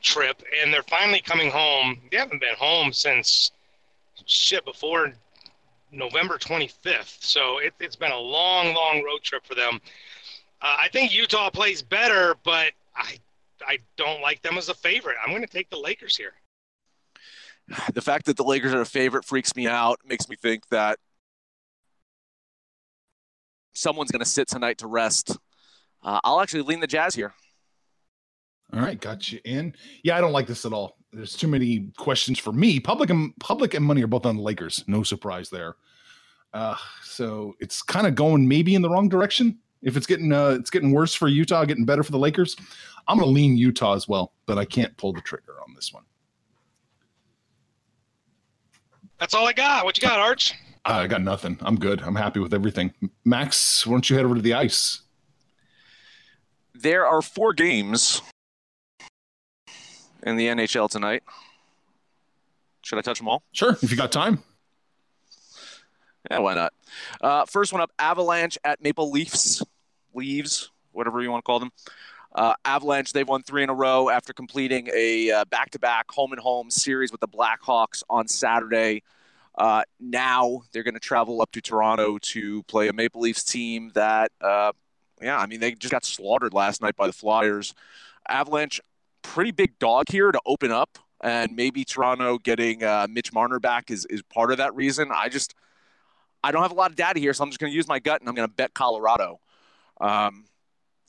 trip, 0.00 0.42
and 0.62 0.72
they're 0.72 0.82
finally 0.84 1.20
coming 1.20 1.50
home. 1.50 2.00
They 2.10 2.16
haven't 2.16 2.40
been 2.40 2.56
home 2.56 2.90
since 2.90 3.52
shit 4.24 4.64
before 4.64 5.12
November 5.92 6.38
25th. 6.38 7.22
So 7.22 7.58
it, 7.58 7.74
has 7.80 7.96
been 7.96 8.12
a 8.12 8.18
long, 8.18 8.74
long 8.74 9.02
road 9.04 9.22
trip 9.22 9.44
for 9.44 9.54
them. 9.54 9.78
Uh, 10.62 10.76
I 10.78 10.88
think 10.88 11.14
Utah 11.14 11.50
plays 11.50 11.82
better, 11.82 12.34
but 12.44 12.72
I 12.94 13.18
I 13.66 13.78
don't 13.96 14.20
like 14.20 14.42
them 14.42 14.58
as 14.58 14.68
a 14.68 14.74
favorite. 14.74 15.16
I'm 15.22 15.30
going 15.30 15.42
to 15.42 15.48
take 15.48 15.70
the 15.70 15.78
Lakers 15.78 16.16
here. 16.16 16.32
The 17.94 18.02
fact 18.02 18.26
that 18.26 18.36
the 18.36 18.42
Lakers 18.42 18.74
are 18.74 18.80
a 18.80 18.86
favorite 18.86 19.24
freaks 19.24 19.54
me 19.54 19.68
out. 19.68 20.00
Makes 20.04 20.28
me 20.28 20.34
think 20.34 20.68
that 20.70 20.98
someone's 23.74 24.10
going 24.10 24.24
to 24.24 24.28
sit 24.28 24.48
tonight 24.48 24.78
to 24.78 24.88
rest. 24.88 25.38
Uh, 26.02 26.18
I'll 26.24 26.40
actually 26.40 26.62
lean 26.62 26.80
the 26.80 26.88
Jazz 26.88 27.14
here. 27.14 27.32
All 28.72 28.80
right, 28.80 29.00
got 29.00 29.30
you 29.30 29.40
in. 29.44 29.74
Yeah, 30.02 30.16
I 30.16 30.20
don't 30.20 30.32
like 30.32 30.46
this 30.46 30.64
at 30.64 30.72
all. 30.72 30.96
There's 31.12 31.36
too 31.36 31.48
many 31.48 31.90
questions 31.96 32.38
for 32.38 32.52
me. 32.52 32.78
Public 32.78 33.10
and 33.10 33.36
public 33.38 33.74
and 33.74 33.84
money 33.84 34.02
are 34.02 34.08
both 34.08 34.26
on 34.26 34.36
the 34.36 34.42
Lakers. 34.42 34.84
No 34.86 35.02
surprise 35.02 35.50
there. 35.50 35.76
Uh, 36.52 36.76
so 37.02 37.54
it's 37.60 37.82
kind 37.82 38.06
of 38.06 38.14
going 38.14 38.46
maybe 38.46 38.74
in 38.74 38.82
the 38.82 38.90
wrong 38.90 39.08
direction. 39.08 39.58
If 39.82 39.96
it's 39.96 40.06
getting 40.06 40.32
uh, 40.32 40.50
it's 40.50 40.70
getting 40.70 40.92
worse 40.92 41.14
for 41.14 41.28
Utah, 41.28 41.64
getting 41.64 41.84
better 41.84 42.02
for 42.02 42.12
the 42.12 42.18
Lakers, 42.18 42.56
I'm 43.08 43.18
going 43.18 43.28
to 43.28 43.32
lean 43.32 43.56
Utah 43.56 43.94
as 43.94 44.06
well, 44.06 44.32
but 44.46 44.58
I 44.58 44.64
can't 44.64 44.96
pull 44.96 45.12
the 45.12 45.20
trigger 45.20 45.54
on 45.66 45.74
this 45.74 45.92
one. 45.92 46.04
That's 49.18 49.34
all 49.34 49.46
I 49.46 49.52
got. 49.52 49.84
What 49.84 50.00
you 50.00 50.06
got, 50.06 50.18
Arch? 50.18 50.54
I 50.84 51.06
got 51.06 51.22
nothing. 51.22 51.58
I'm 51.60 51.76
good. 51.78 52.00
I'm 52.02 52.14
happy 52.14 52.40
with 52.40 52.54
everything. 52.54 52.92
Max, 53.24 53.86
why 53.86 53.92
don't 53.92 54.08
you 54.08 54.16
head 54.16 54.24
over 54.24 54.34
to 54.34 54.40
the 54.40 54.54
ice? 54.54 55.02
There 56.74 57.06
are 57.06 57.20
four 57.20 57.52
games 57.52 58.22
in 60.22 60.36
the 60.36 60.46
NHL 60.46 60.88
tonight. 60.88 61.22
Should 62.82 62.98
I 62.98 63.02
touch 63.02 63.18
them 63.18 63.28
all? 63.28 63.42
Sure, 63.52 63.76
if 63.82 63.90
you 63.90 63.96
got 63.96 64.10
time. 64.10 64.42
Yeah, 66.30 66.38
why 66.38 66.54
not? 66.54 66.72
Uh, 67.20 67.44
first 67.44 67.72
one 67.72 67.82
up 67.82 67.92
Avalanche 67.98 68.58
at 68.64 68.82
Maple 68.82 69.10
Leafs. 69.10 69.62
Leaves, 70.14 70.70
whatever 70.92 71.22
you 71.22 71.30
want 71.30 71.44
to 71.44 71.46
call 71.46 71.60
them. 71.60 71.70
Uh, 72.34 72.54
Avalanche, 72.64 73.12
they've 73.12 73.28
won 73.28 73.42
three 73.42 73.62
in 73.62 73.70
a 73.70 73.74
row 73.74 74.08
after 74.08 74.32
completing 74.32 74.88
a 74.94 75.44
back 75.50 75.70
to 75.70 75.78
back 75.78 76.10
home 76.10 76.32
and 76.32 76.40
home 76.40 76.70
series 76.70 77.10
with 77.10 77.20
the 77.20 77.28
Blackhawks 77.28 78.02
on 78.08 78.28
Saturday. 78.28 79.02
Uh, 79.58 79.82
now 79.98 80.62
they're 80.72 80.84
going 80.84 80.94
to 80.94 81.00
travel 81.00 81.42
up 81.42 81.50
to 81.52 81.60
Toronto 81.60 82.18
to 82.18 82.62
play 82.62 82.88
a 82.88 82.92
Maple 82.92 83.20
Leafs 83.20 83.44
team 83.44 83.90
that, 83.94 84.30
uh, 84.40 84.72
yeah, 85.20 85.36
I 85.38 85.46
mean, 85.46 85.60
they 85.60 85.72
just 85.72 85.92
got 85.92 86.04
slaughtered 86.04 86.54
last 86.54 86.80
night 86.80 86.96
by 86.96 87.06
the 87.06 87.12
Flyers. 87.12 87.74
Avalanche, 88.28 88.80
pretty 89.22 89.50
big 89.50 89.78
dog 89.78 90.06
here 90.08 90.30
to 90.30 90.40
open 90.46 90.70
up, 90.70 90.98
and 91.20 91.54
maybe 91.54 91.84
Toronto 91.84 92.38
getting 92.38 92.84
uh, 92.84 93.06
Mitch 93.10 93.32
Marner 93.32 93.58
back 93.58 93.90
is, 93.90 94.06
is 94.06 94.22
part 94.22 94.50
of 94.52 94.58
that 94.58 94.74
reason. 94.74 95.10
I 95.12 95.28
just, 95.28 95.54
I 96.42 96.52
don't 96.52 96.62
have 96.62 96.72
a 96.72 96.76
lot 96.76 96.90
of 96.90 96.96
data 96.96 97.18
here, 97.18 97.34
so 97.34 97.42
I'm 97.44 97.50
just 97.50 97.60
going 97.60 97.72
to 97.72 97.76
use 97.76 97.88
my 97.88 97.98
gut 97.98 98.20
and 98.20 98.28
I'm 98.28 98.34
going 98.34 98.48
to 98.48 98.54
bet 98.54 98.72
Colorado. 98.72 99.40
Um, 100.00 100.44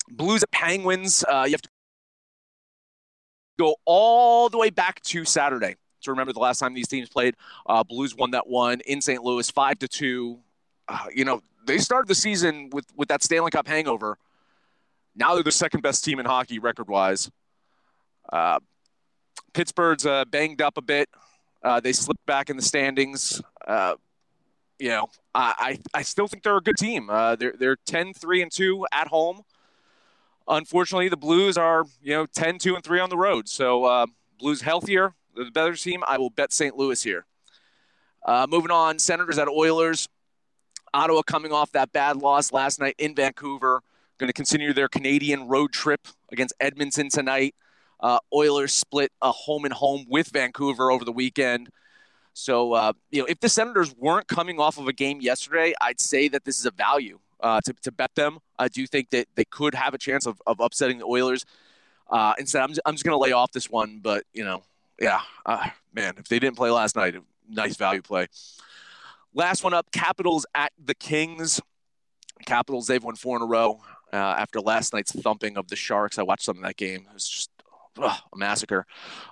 Blues 0.10 0.44
at 0.44 0.52
Penguins, 0.52 1.24
uh, 1.24 1.44
you 1.46 1.54
have 1.54 1.62
to 1.62 1.70
go 3.58 3.76
all 3.86 4.50
the 4.50 4.58
way 4.58 4.70
back 4.70 5.02
to 5.04 5.24
Saturday 5.26 5.76
to 6.02 6.12
remember 6.12 6.34
the 6.34 6.40
last 6.40 6.60
time 6.60 6.74
these 6.74 6.88
teams 6.88 7.10
played. 7.10 7.36
Uh, 7.66 7.84
Blues 7.84 8.16
won 8.16 8.32
that 8.32 8.48
one 8.48 8.82
in 8.82 9.02
St. 9.02 9.24
Louis, 9.24 9.50
five 9.50 9.80
to 9.80 9.88
two. 9.88 10.40
Uh, 10.88 11.06
you 11.14 11.24
know, 11.24 11.42
they 11.66 11.78
started 11.78 12.08
the 12.08 12.16
season 12.16 12.70
with 12.72 12.86
with 12.96 13.10
that 13.10 13.24
Stanley 13.24 13.52
Cup 13.52 13.68
hangover. 13.68 14.18
Now 15.16 15.36
they're 15.36 15.44
the 15.44 15.52
second 15.52 15.82
best 15.82 16.04
team 16.04 16.20
in 16.20 16.26
hockey 16.26 16.60
record 16.60 16.88
wise. 16.88 17.30
Uh, 18.32 18.60
Pittsburgh's 19.54 20.06
uh, 20.06 20.26
banged 20.26 20.62
up 20.62 20.78
a 20.78 20.82
bit. 20.82 21.10
Uh, 21.64 21.80
they 21.80 21.94
slipped 21.94 22.26
back 22.26 22.50
in 22.50 22.56
the 22.56 22.64
standings. 22.64 23.42
You 24.82 24.90
know, 24.90 25.10
I, 25.36 25.78
I, 25.94 26.00
I 26.00 26.02
still 26.02 26.28
think 26.28 26.42
they're 26.42 26.58
a 26.58 26.62
good 26.62 26.76
team. 26.76 27.08
Uh, 27.08 27.36
they're 27.36 27.54
they're 27.58 27.76
10 27.86 28.16
3 28.16 28.42
and 28.42 28.52
2 28.52 28.88
at 28.92 29.10
home. 29.10 29.42
Unfortunately, 30.48 31.08
the 31.08 31.18
Blues 31.18 31.56
are, 31.56 31.86
you 32.02 32.16
know, 32.16 32.26
10 32.26 32.58
2 32.58 32.74
and 32.74 32.84
3 32.84 33.00
on 33.00 33.10
the 33.12 33.18
road. 33.18 33.48
So, 33.48 33.86
uh, 33.86 34.08
Blues 34.40 34.62
healthier, 34.62 35.14
the 35.36 35.52
better 35.52 35.76
team. 35.76 36.04
I 36.08 36.18
will 36.18 36.32
bet 36.32 36.52
St. 36.52 36.76
Louis 36.76 37.04
here. 37.04 37.28
Uh, 38.26 38.48
moving 38.50 38.72
on, 38.72 38.98
Senators 38.98 39.38
at 39.38 39.48
Oilers. 39.48 40.10
Ottawa 40.96 41.22
coming 41.22 41.52
off 41.52 41.72
that 41.74 41.92
bad 41.92 42.18
loss 42.18 42.52
last 42.52 42.80
night 42.80 42.96
in 42.98 43.14
Vancouver. 43.14 43.84
Going 44.18 44.30
to 44.30 44.34
continue 44.34 44.74
their 44.74 44.88
Canadian 44.88 45.48
road 45.48 45.74
trip 45.74 46.08
against 46.32 46.56
Edmonton 46.60 47.10
tonight. 47.10 47.54
Uh, 48.00 48.18
Oilers 48.34 48.74
split 48.74 49.12
a 49.22 49.32
home 49.32 49.64
and 49.64 49.74
home 49.76 50.08
with 50.10 50.30
Vancouver 50.30 50.90
over 50.90 51.06
the 51.06 51.12
weekend. 51.12 51.70
So, 52.34 52.74
uh, 52.74 52.94
you 53.12 53.22
know, 53.22 53.26
if 53.28 53.40
the 53.40 53.50
Senators 53.50 53.94
weren't 53.96 54.28
coming 54.28 54.60
off 54.60 54.78
of 54.78 54.88
a 54.88 54.94
game 54.94 55.22
yesterday, 55.22 55.74
I'd 55.82 56.00
say 56.00 56.28
that 56.30 56.46
this 56.46 56.58
is 56.60 56.66
a 56.66 56.72
value 56.72 57.20
uh, 57.42 57.62
to, 57.62 57.74
to 57.82 57.92
bet 57.92 58.16
them. 58.16 58.40
I 58.58 58.68
do 58.68 58.88
think 58.88 59.10
that 59.10 59.28
they 59.36 59.46
could 59.46 59.76
have 59.76 59.94
a 59.94 59.98
chance 59.98 60.26
of, 60.26 60.42
of 60.48 60.60
upsetting 60.60 61.00
the 61.00 61.06
Oilers. 61.06 61.46
Uh, 62.10 62.34
instead, 62.38 62.62
I'm 62.62 62.70
just, 62.70 62.82
I'm 62.86 62.94
just 62.94 63.04
going 63.04 63.16
to 63.16 63.22
lay 63.22 63.32
off 63.32 63.52
this 63.52 63.70
one. 63.70 64.00
But, 64.02 64.24
you 64.34 64.46
know, 64.46 64.64
yeah, 65.00 65.22
uh, 65.46 65.70
man, 65.94 66.16
if 66.18 66.28
they 66.28 66.40
didn't 66.40 66.58
play 66.58 66.70
last 66.70 66.96
night, 66.96 67.16
nice 67.50 67.76
value 67.76 68.02
play. 68.02 68.28
Last 69.34 69.64
one 69.64 69.74
up 69.74 69.92
Capitals 69.92 70.46
at 70.56 70.72
the 70.84 70.96
Kings. 70.96 71.62
Capitals, 72.46 72.88
they've 72.88 73.04
won 73.04 73.16
four 73.16 73.38
in 73.38 73.44
a 73.44 73.46
row 73.46 73.82
uh, 74.12 74.16
after 74.16 74.60
last 74.60 74.94
night's 74.94 75.12
thumping 75.12 75.58
of 75.58 75.68
the 75.68 75.76
Sharks. 75.76 76.18
I 76.18 76.24
watched 76.24 76.44
some 76.44 76.58
of 76.58 76.64
that 76.64 76.76
game. 76.76 77.06
It 77.10 77.14
was 77.14 77.28
just 77.28 77.51
ugh, 78.00 78.18
a 78.34 78.38
massacre. 78.38 78.86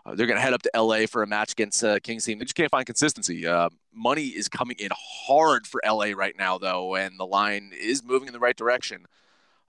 Uh, 0.06 0.16
they're 0.16 0.28
going 0.28 0.38
to 0.38 0.42
head 0.42 0.54
up 0.54 0.62
to 0.64 0.72
LA 0.76 1.06
for 1.06 1.24
a 1.24 1.28
match 1.28 1.52
against 1.54 1.84
uh, 1.84 2.00
Kings 2.00 2.26
team. 2.26 2.40
They 2.40 2.46
just 2.46 2.56
can't 2.56 2.72
find 2.72 2.86
consistency. 2.86 3.46
Uh, 3.48 3.70
money 3.94 4.28
is 4.28 4.50
coming 4.50 4.78
in 4.80 4.90
hard 4.96 5.68
for 5.68 5.82
LA 5.86 6.12
right 6.16 6.36
now, 6.38 6.58
though, 6.58 6.96
and 6.96 7.20
the 7.20 7.26
line 7.26 7.72
is 7.80 8.04
moving 8.04 8.28
in 8.28 8.34
the 8.34 8.40
right 8.40 8.56
direction. 8.56 9.06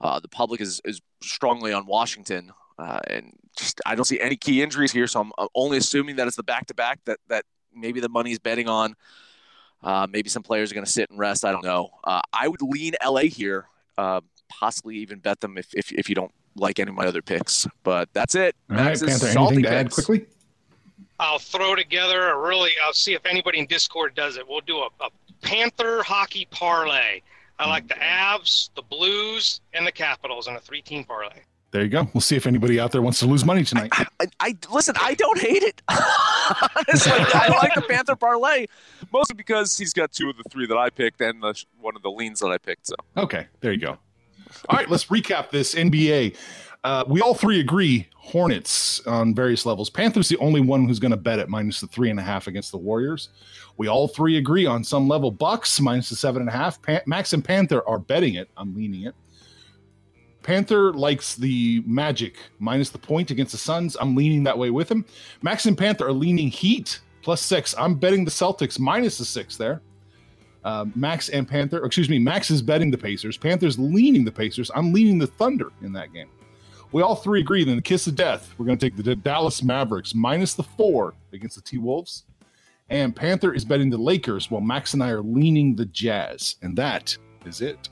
Uh, 0.00 0.18
the 0.18 0.28
public 0.28 0.60
is, 0.60 0.80
is 0.84 1.00
strongly 1.22 1.72
on 1.72 1.86
Washington, 1.86 2.52
uh, 2.78 3.00
and 3.06 3.34
just 3.56 3.80
I 3.84 3.94
don't 3.94 4.06
see 4.06 4.20
any 4.20 4.36
key 4.36 4.62
injuries 4.62 4.92
here, 4.92 5.06
so 5.06 5.20
I'm 5.20 5.32
only 5.54 5.76
assuming 5.76 6.16
that 6.16 6.26
it's 6.26 6.36
the 6.36 6.42
back 6.42 6.66
to 6.68 6.74
back 6.74 7.00
that 7.04 7.18
that 7.28 7.44
maybe 7.74 8.00
the 8.00 8.08
money's 8.08 8.38
betting 8.38 8.68
on. 8.68 8.94
Uh, 9.82 10.06
maybe 10.10 10.28
some 10.28 10.42
players 10.42 10.70
are 10.70 10.74
going 10.74 10.84
to 10.84 10.90
sit 10.90 11.10
and 11.10 11.18
rest. 11.18 11.44
I 11.44 11.52
don't 11.52 11.64
know. 11.64 11.90
I 12.04 12.48
would 12.48 12.60
lean 12.60 12.94
LA 13.04 13.22
here, 13.22 13.66
possibly 14.48 14.96
even 14.96 15.20
bet 15.20 15.40
them 15.40 15.56
if, 15.56 15.72
if, 15.74 15.90
if 15.92 16.08
you 16.08 16.14
don't 16.14 16.32
like 16.56 16.78
any 16.78 16.90
of 16.90 16.96
my 16.96 17.06
other 17.06 17.22
picks. 17.22 17.66
But 17.82 18.08
that's 18.12 18.34
it. 18.34 18.56
All 18.70 18.76
right, 18.76 19.00
Panther, 19.00 19.26
anything 19.26 19.62
to 19.62 19.70
add 19.70 19.90
quickly? 19.90 20.26
I'll 21.18 21.38
throw 21.38 21.74
together 21.74 22.28
a 22.28 22.38
really. 22.38 22.70
I'll 22.84 22.92
see 22.92 23.14
if 23.14 23.24
anybody 23.26 23.58
in 23.58 23.66
Discord 23.66 24.14
does 24.14 24.36
it. 24.36 24.48
We'll 24.48 24.62
do 24.62 24.78
a, 24.78 24.88
a 25.00 25.10
Panther 25.42 26.02
hockey 26.02 26.46
parlay. 26.50 27.20
I 27.58 27.68
like 27.68 27.88
the 27.88 27.94
Avs, 27.94 28.70
the 28.74 28.82
Blues, 28.82 29.60
and 29.74 29.86
the 29.86 29.92
Capitals 29.92 30.48
in 30.48 30.56
a 30.56 30.60
three-team 30.60 31.04
parlay. 31.04 31.40
There 31.72 31.82
you 31.82 31.88
go. 31.88 32.08
We'll 32.14 32.22
see 32.22 32.36
if 32.36 32.46
anybody 32.46 32.80
out 32.80 32.90
there 32.90 33.02
wants 33.02 33.20
to 33.20 33.26
lose 33.26 33.44
money 33.44 33.64
tonight. 33.64 33.90
I, 33.92 34.06
I, 34.18 34.26
I 34.40 34.56
listen. 34.72 34.96
I 35.00 35.14
don't 35.14 35.38
hate 35.38 35.62
it. 35.62 35.82
Honestly, 35.88 37.12
I 37.12 37.48
like 37.60 37.74
the 37.74 37.82
Panther 37.82 38.16
parlay 38.16 38.66
mostly 39.12 39.34
because 39.36 39.76
he's 39.78 39.92
got 39.92 40.10
two 40.12 40.30
of 40.30 40.36
the 40.36 40.44
three 40.50 40.66
that 40.66 40.76
I 40.76 40.90
picked 40.90 41.20
and 41.20 41.42
the, 41.42 41.62
one 41.80 41.94
of 41.96 42.02
the 42.02 42.10
leans 42.10 42.40
that 42.40 42.48
I 42.48 42.58
picked. 42.58 42.88
So 42.88 42.96
okay, 43.16 43.46
there 43.60 43.72
you 43.72 43.78
go. 43.78 43.98
All 44.68 44.76
right, 44.76 44.88
let's 44.88 45.06
recap 45.06 45.50
this 45.50 45.74
NBA. 45.74 46.36
Uh, 46.82 47.04
we 47.06 47.20
all 47.20 47.34
three 47.34 47.60
agree 47.60 48.08
Hornets 48.14 49.04
on 49.06 49.34
various 49.34 49.66
levels. 49.66 49.90
Panthers 49.90 50.28
the 50.28 50.36
only 50.38 50.60
one 50.60 50.86
who's 50.86 50.98
going 50.98 51.10
to 51.10 51.16
bet 51.16 51.38
at 51.38 51.48
minus 51.48 51.80
the 51.80 51.86
three 51.88 52.10
and 52.10 52.18
a 52.18 52.22
half 52.22 52.46
against 52.46 52.70
the 52.70 52.78
Warriors. 52.78 53.30
We 53.76 53.88
all 53.88 54.08
three 54.08 54.38
agree 54.38 54.66
on 54.66 54.84
some 54.84 55.08
level. 55.08 55.30
Bucks 55.30 55.80
minus 55.80 56.10
the 56.10 56.16
seven 56.16 56.42
and 56.42 56.48
a 56.48 56.52
half. 56.52 56.78
Max 57.06 57.32
and 57.32 57.44
Panther 57.44 57.86
are 57.88 57.98
betting 57.98 58.34
it. 58.34 58.48
I'm 58.56 58.74
leaning 58.74 59.02
it. 59.02 59.14
Panther 60.42 60.92
likes 60.94 61.34
the 61.34 61.82
Magic 61.86 62.36
minus 62.58 62.90
the 62.90 62.98
point 62.98 63.30
against 63.30 63.52
the 63.52 63.58
Suns. 63.58 63.96
I'm 64.00 64.14
leaning 64.14 64.42
that 64.44 64.56
way 64.56 64.70
with 64.70 64.90
him. 64.90 65.04
Max 65.42 65.66
and 65.66 65.76
Panther 65.76 66.06
are 66.06 66.12
leaning 66.12 66.48
Heat 66.48 67.00
plus 67.22 67.42
six. 67.42 67.74
I'm 67.76 67.94
betting 67.94 68.24
the 68.24 68.30
Celtics 68.30 68.78
minus 68.78 69.18
the 69.18 69.24
six 69.24 69.56
there. 69.56 69.82
Uh, 70.64 70.86
Max 70.94 71.28
and 71.30 71.48
Panther, 71.48 71.84
excuse 71.84 72.08
me, 72.08 72.18
Max 72.18 72.50
is 72.50 72.60
betting 72.60 72.90
the 72.90 72.98
Pacers. 72.98 73.36
Panther's 73.36 73.78
leaning 73.78 74.24
the 74.24 74.32
Pacers. 74.32 74.70
I'm 74.74 74.92
leaning 74.92 75.18
the 75.18 75.26
Thunder 75.26 75.72
in 75.82 75.92
that 75.94 76.12
game. 76.12 76.28
We 76.92 77.02
all 77.02 77.14
three 77.14 77.40
agree 77.40 77.64
that 77.64 77.70
in 77.70 77.76
the 77.76 77.82
kiss 77.82 78.06
of 78.06 78.16
death, 78.16 78.52
we're 78.58 78.66
going 78.66 78.76
to 78.76 78.84
take 78.84 78.96
the 78.96 79.14
Dallas 79.16 79.62
Mavericks 79.62 80.14
minus 80.14 80.54
the 80.54 80.64
four 80.64 81.14
against 81.32 81.56
the 81.56 81.62
T 81.62 81.78
Wolves. 81.78 82.24
And 82.88 83.14
Panther 83.14 83.54
is 83.54 83.64
betting 83.64 83.90
the 83.90 83.98
Lakers 83.98 84.50
while 84.50 84.60
Max 84.60 84.94
and 84.94 85.02
I 85.02 85.10
are 85.10 85.22
leaning 85.22 85.76
the 85.76 85.86
Jazz. 85.86 86.56
And 86.62 86.76
that 86.76 87.16
is 87.46 87.60
it. 87.60 87.88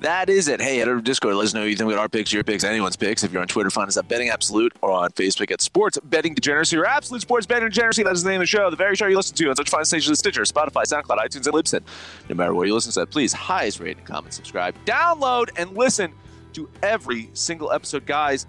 That 0.00 0.28
is 0.28 0.48
it. 0.48 0.60
Hey, 0.60 0.78
head 0.78 0.88
over 0.88 0.98
to 0.98 1.02
Discord. 1.02 1.34
Let 1.36 1.44
us 1.44 1.54
know 1.54 1.60
what 1.60 1.70
you 1.70 1.76
think 1.76 1.90
about 1.90 2.00
our 2.00 2.08
picks, 2.08 2.32
your 2.32 2.44
picks, 2.44 2.64
anyone's 2.64 2.96
picks. 2.96 3.22
If 3.22 3.32
you're 3.32 3.40
on 3.40 3.48
Twitter, 3.48 3.70
find 3.70 3.88
us 3.88 3.96
at 3.96 4.06
Betting 4.08 4.28
Absolute 4.28 4.74
or 4.82 4.90
on 4.90 5.10
Facebook 5.10 5.50
at 5.50 5.60
Sports 5.60 5.98
Betting 6.04 6.34
Degeneracy 6.34 6.76
or 6.76 6.84
Absolute 6.84 7.22
Sports 7.22 7.46
Betting 7.46 7.68
Degeneracy. 7.68 8.02
That 8.02 8.12
is 8.12 8.22
the 8.22 8.28
name 8.28 8.40
of 8.40 8.42
the 8.42 8.46
show. 8.46 8.68
The 8.70 8.76
very 8.76 8.96
show 8.96 9.06
you 9.06 9.16
listen 9.16 9.36
to 9.36 9.48
on 9.50 9.56
such 9.56 9.70
fine 9.70 9.84
stations 9.84 10.10
as 10.10 10.18
Stitcher, 10.18 10.42
Spotify, 10.42 10.82
SoundCloud, 10.82 11.18
iTunes, 11.18 11.46
and 11.46 11.54
Libsyn. 11.54 11.80
No 12.28 12.34
matter 12.34 12.54
where 12.54 12.66
you 12.66 12.74
listen 12.74 12.92
to 12.92 13.00
that, 13.00 13.10
please 13.10 13.32
highest 13.32 13.80
rate 13.80 13.96
and 13.96 14.06
comment, 14.06 14.34
subscribe, 14.34 14.74
download, 14.84 15.50
and 15.56 15.76
listen 15.76 16.12
to 16.54 16.68
every 16.82 17.30
single 17.32 17.72
episode. 17.72 18.04
Guys, 18.04 18.46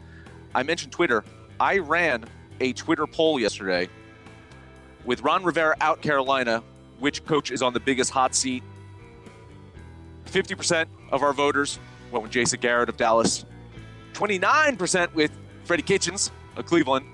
I 0.56 0.64
mentioned 0.64 0.92
Twitter. 0.92 1.24
I 1.60 1.78
ran 1.78 2.26
a 2.60 2.74
Twitter 2.74 3.06
poll 3.08 3.40
yesterday 3.40 3.88
with 5.06 5.22
Ron 5.22 5.44
Rivera 5.44 5.76
out 5.80 6.02
Carolina. 6.02 6.64
Which 7.00 7.24
coach 7.26 7.52
is 7.52 7.62
on 7.62 7.74
the 7.74 7.80
biggest 7.80 8.10
hot 8.10 8.34
seat? 8.34 8.64
50% 10.36 10.88
of 11.12 11.24
our 11.24 11.32
voters 11.32 11.80
went 12.12 12.24
with 12.24 12.32
Jason 12.32 12.60
Garrett 12.60 12.90
of 12.90 12.98
Dallas, 12.98 13.46
29% 14.12 15.14
with 15.14 15.32
Freddie 15.64 15.82
Kitchens 15.82 16.30
of 16.58 16.66
Cleveland, 16.66 17.06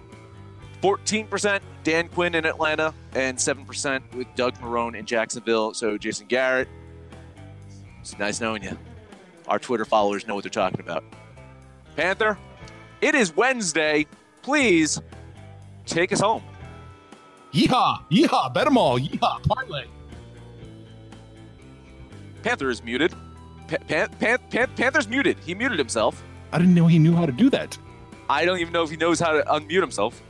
14% 0.82 1.62
Dan 1.84 2.08
Quinn 2.08 2.34
in 2.34 2.48
Atlanta, 2.48 2.96
and 3.14 3.38
7% 3.38 4.02
with 4.16 4.26
Doug 4.36 4.56
Marrone 4.56 4.98
in 4.98 5.06
Jacksonville. 5.06 5.76
So, 5.76 6.00
Jason 6.00 6.26
Garrett, 6.26 6.68
it's 8.00 8.18
nice 8.18 8.42
knowing 8.42 8.64
you. 8.64 8.76
Our 9.48 9.60
Twitter 9.60 9.86
followers 9.86 10.26
know 10.26 10.34
what 10.34 10.44
they're 10.44 10.50
talking 10.50 10.80
about. 10.80 11.04
Panther, 11.96 12.40
it 13.02 13.14
is 13.14 13.36
Wednesday. 13.36 14.08
Please 14.42 15.00
take 15.86 16.12
us 16.12 16.22
home. 16.22 16.42
Yeehaw! 17.54 18.04
Yeehaw! 18.10 18.52
Bet 18.52 18.66
them 18.66 18.78
all. 18.78 18.98
Yeehaw! 18.98 19.44
Parlay. 19.48 19.86
Panther 22.44 22.70
is 22.70 22.84
muted. 22.84 23.14
Pan- 23.68 24.10
Pan- 24.20 24.40
Pan- 24.50 24.70
Panther's 24.76 25.08
muted. 25.08 25.38
He 25.40 25.56
muted 25.56 25.80
himself. 25.80 26.24
I 26.52 26.58
didn't 26.58 26.74
know 26.74 26.88
he 26.88 27.00
knew 27.00 27.16
how 27.16 27.26
to 27.26 27.32
do 27.32 27.50
that. 27.52 27.78
I 28.30 28.46
don't 28.46 28.60
even 28.60 28.74
know 28.74 28.84
if 28.84 28.90
he 28.90 28.98
knows 28.98 29.20
how 29.20 29.34
to 29.34 29.44
unmute 29.44 29.82
himself. 29.82 30.22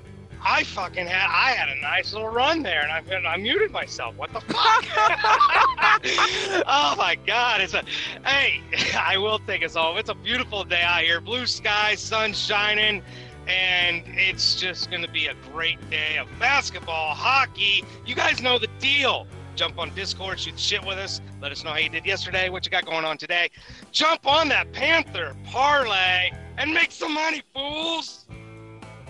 I 0.43 0.63
fucking 0.63 1.05
had 1.05 1.27
I 1.29 1.51
had 1.51 1.69
a 1.69 1.79
nice 1.81 2.13
little 2.13 2.29
run 2.29 2.63
there, 2.63 2.81
and 2.81 2.91
I, 2.91 3.29
I 3.29 3.37
muted 3.37 3.69
myself. 3.69 4.15
What 4.15 4.33
the 4.33 4.41
fuck? 4.41 4.85
oh 6.65 6.95
my 6.97 7.15
god! 7.27 7.61
It's 7.61 7.75
a 7.75 7.83
hey. 8.25 8.61
I 8.99 9.17
will 9.17 9.37
take 9.39 9.63
us 9.63 9.75
home. 9.75 9.97
It's 9.97 10.09
a 10.09 10.15
beautiful 10.15 10.63
day 10.63 10.81
out 10.81 11.03
here. 11.03 11.21
Blue 11.21 11.45
skies, 11.45 11.99
sun 11.99 12.33
shining, 12.33 13.03
and 13.47 14.03
it's 14.07 14.55
just 14.55 14.89
going 14.89 15.03
to 15.03 15.11
be 15.11 15.27
a 15.27 15.35
great 15.51 15.77
day 15.91 16.17
of 16.17 16.27
basketball, 16.39 17.13
hockey. 17.13 17.83
You 18.05 18.15
guys 18.15 18.41
know 18.41 18.57
the 18.57 18.69
deal 18.79 19.27
jump 19.55 19.79
on 19.79 19.93
Discord, 19.95 20.39
shoot 20.39 20.59
shit 20.59 20.85
with 20.85 20.97
us. 20.97 21.21
Let 21.41 21.51
us 21.51 21.63
know 21.63 21.71
how 21.71 21.77
you 21.77 21.89
did 21.89 22.05
yesterday, 22.05 22.49
what 22.49 22.65
you 22.65 22.71
got 22.71 22.85
going 22.85 23.05
on 23.05 23.17
today. 23.17 23.49
Jump 23.91 24.25
on 24.25 24.49
that 24.49 24.71
Panther 24.71 25.35
parlay 25.45 26.31
and 26.57 26.73
make 26.73 26.91
some 26.91 27.13
money, 27.13 27.41
fools. 27.53 28.25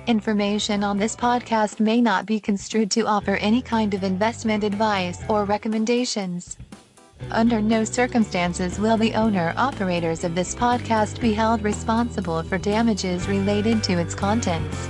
Information 0.07 0.83
on 0.83 0.97
this 0.97 1.15
podcast 1.15 1.79
may 1.79 2.01
not 2.01 2.25
be 2.25 2.39
construed 2.39 2.89
to 2.91 3.05
offer 3.05 3.35
any 3.35 3.61
kind 3.61 3.93
of 3.93 4.03
investment 4.03 4.63
advice 4.63 5.21
or 5.29 5.45
recommendations. 5.45 6.57
Under 7.29 7.61
no 7.61 7.83
circumstances 7.83 8.79
will 8.79 8.97
the 8.97 9.13
owner 9.13 9.53
operators 9.55 10.23
of 10.23 10.33
this 10.33 10.55
podcast 10.55 11.21
be 11.21 11.33
held 11.33 11.63
responsible 11.63 12.41
for 12.41 12.57
damages 12.57 13.27
related 13.27 13.83
to 13.83 13.99
its 13.99 14.15
contents. 14.15 14.89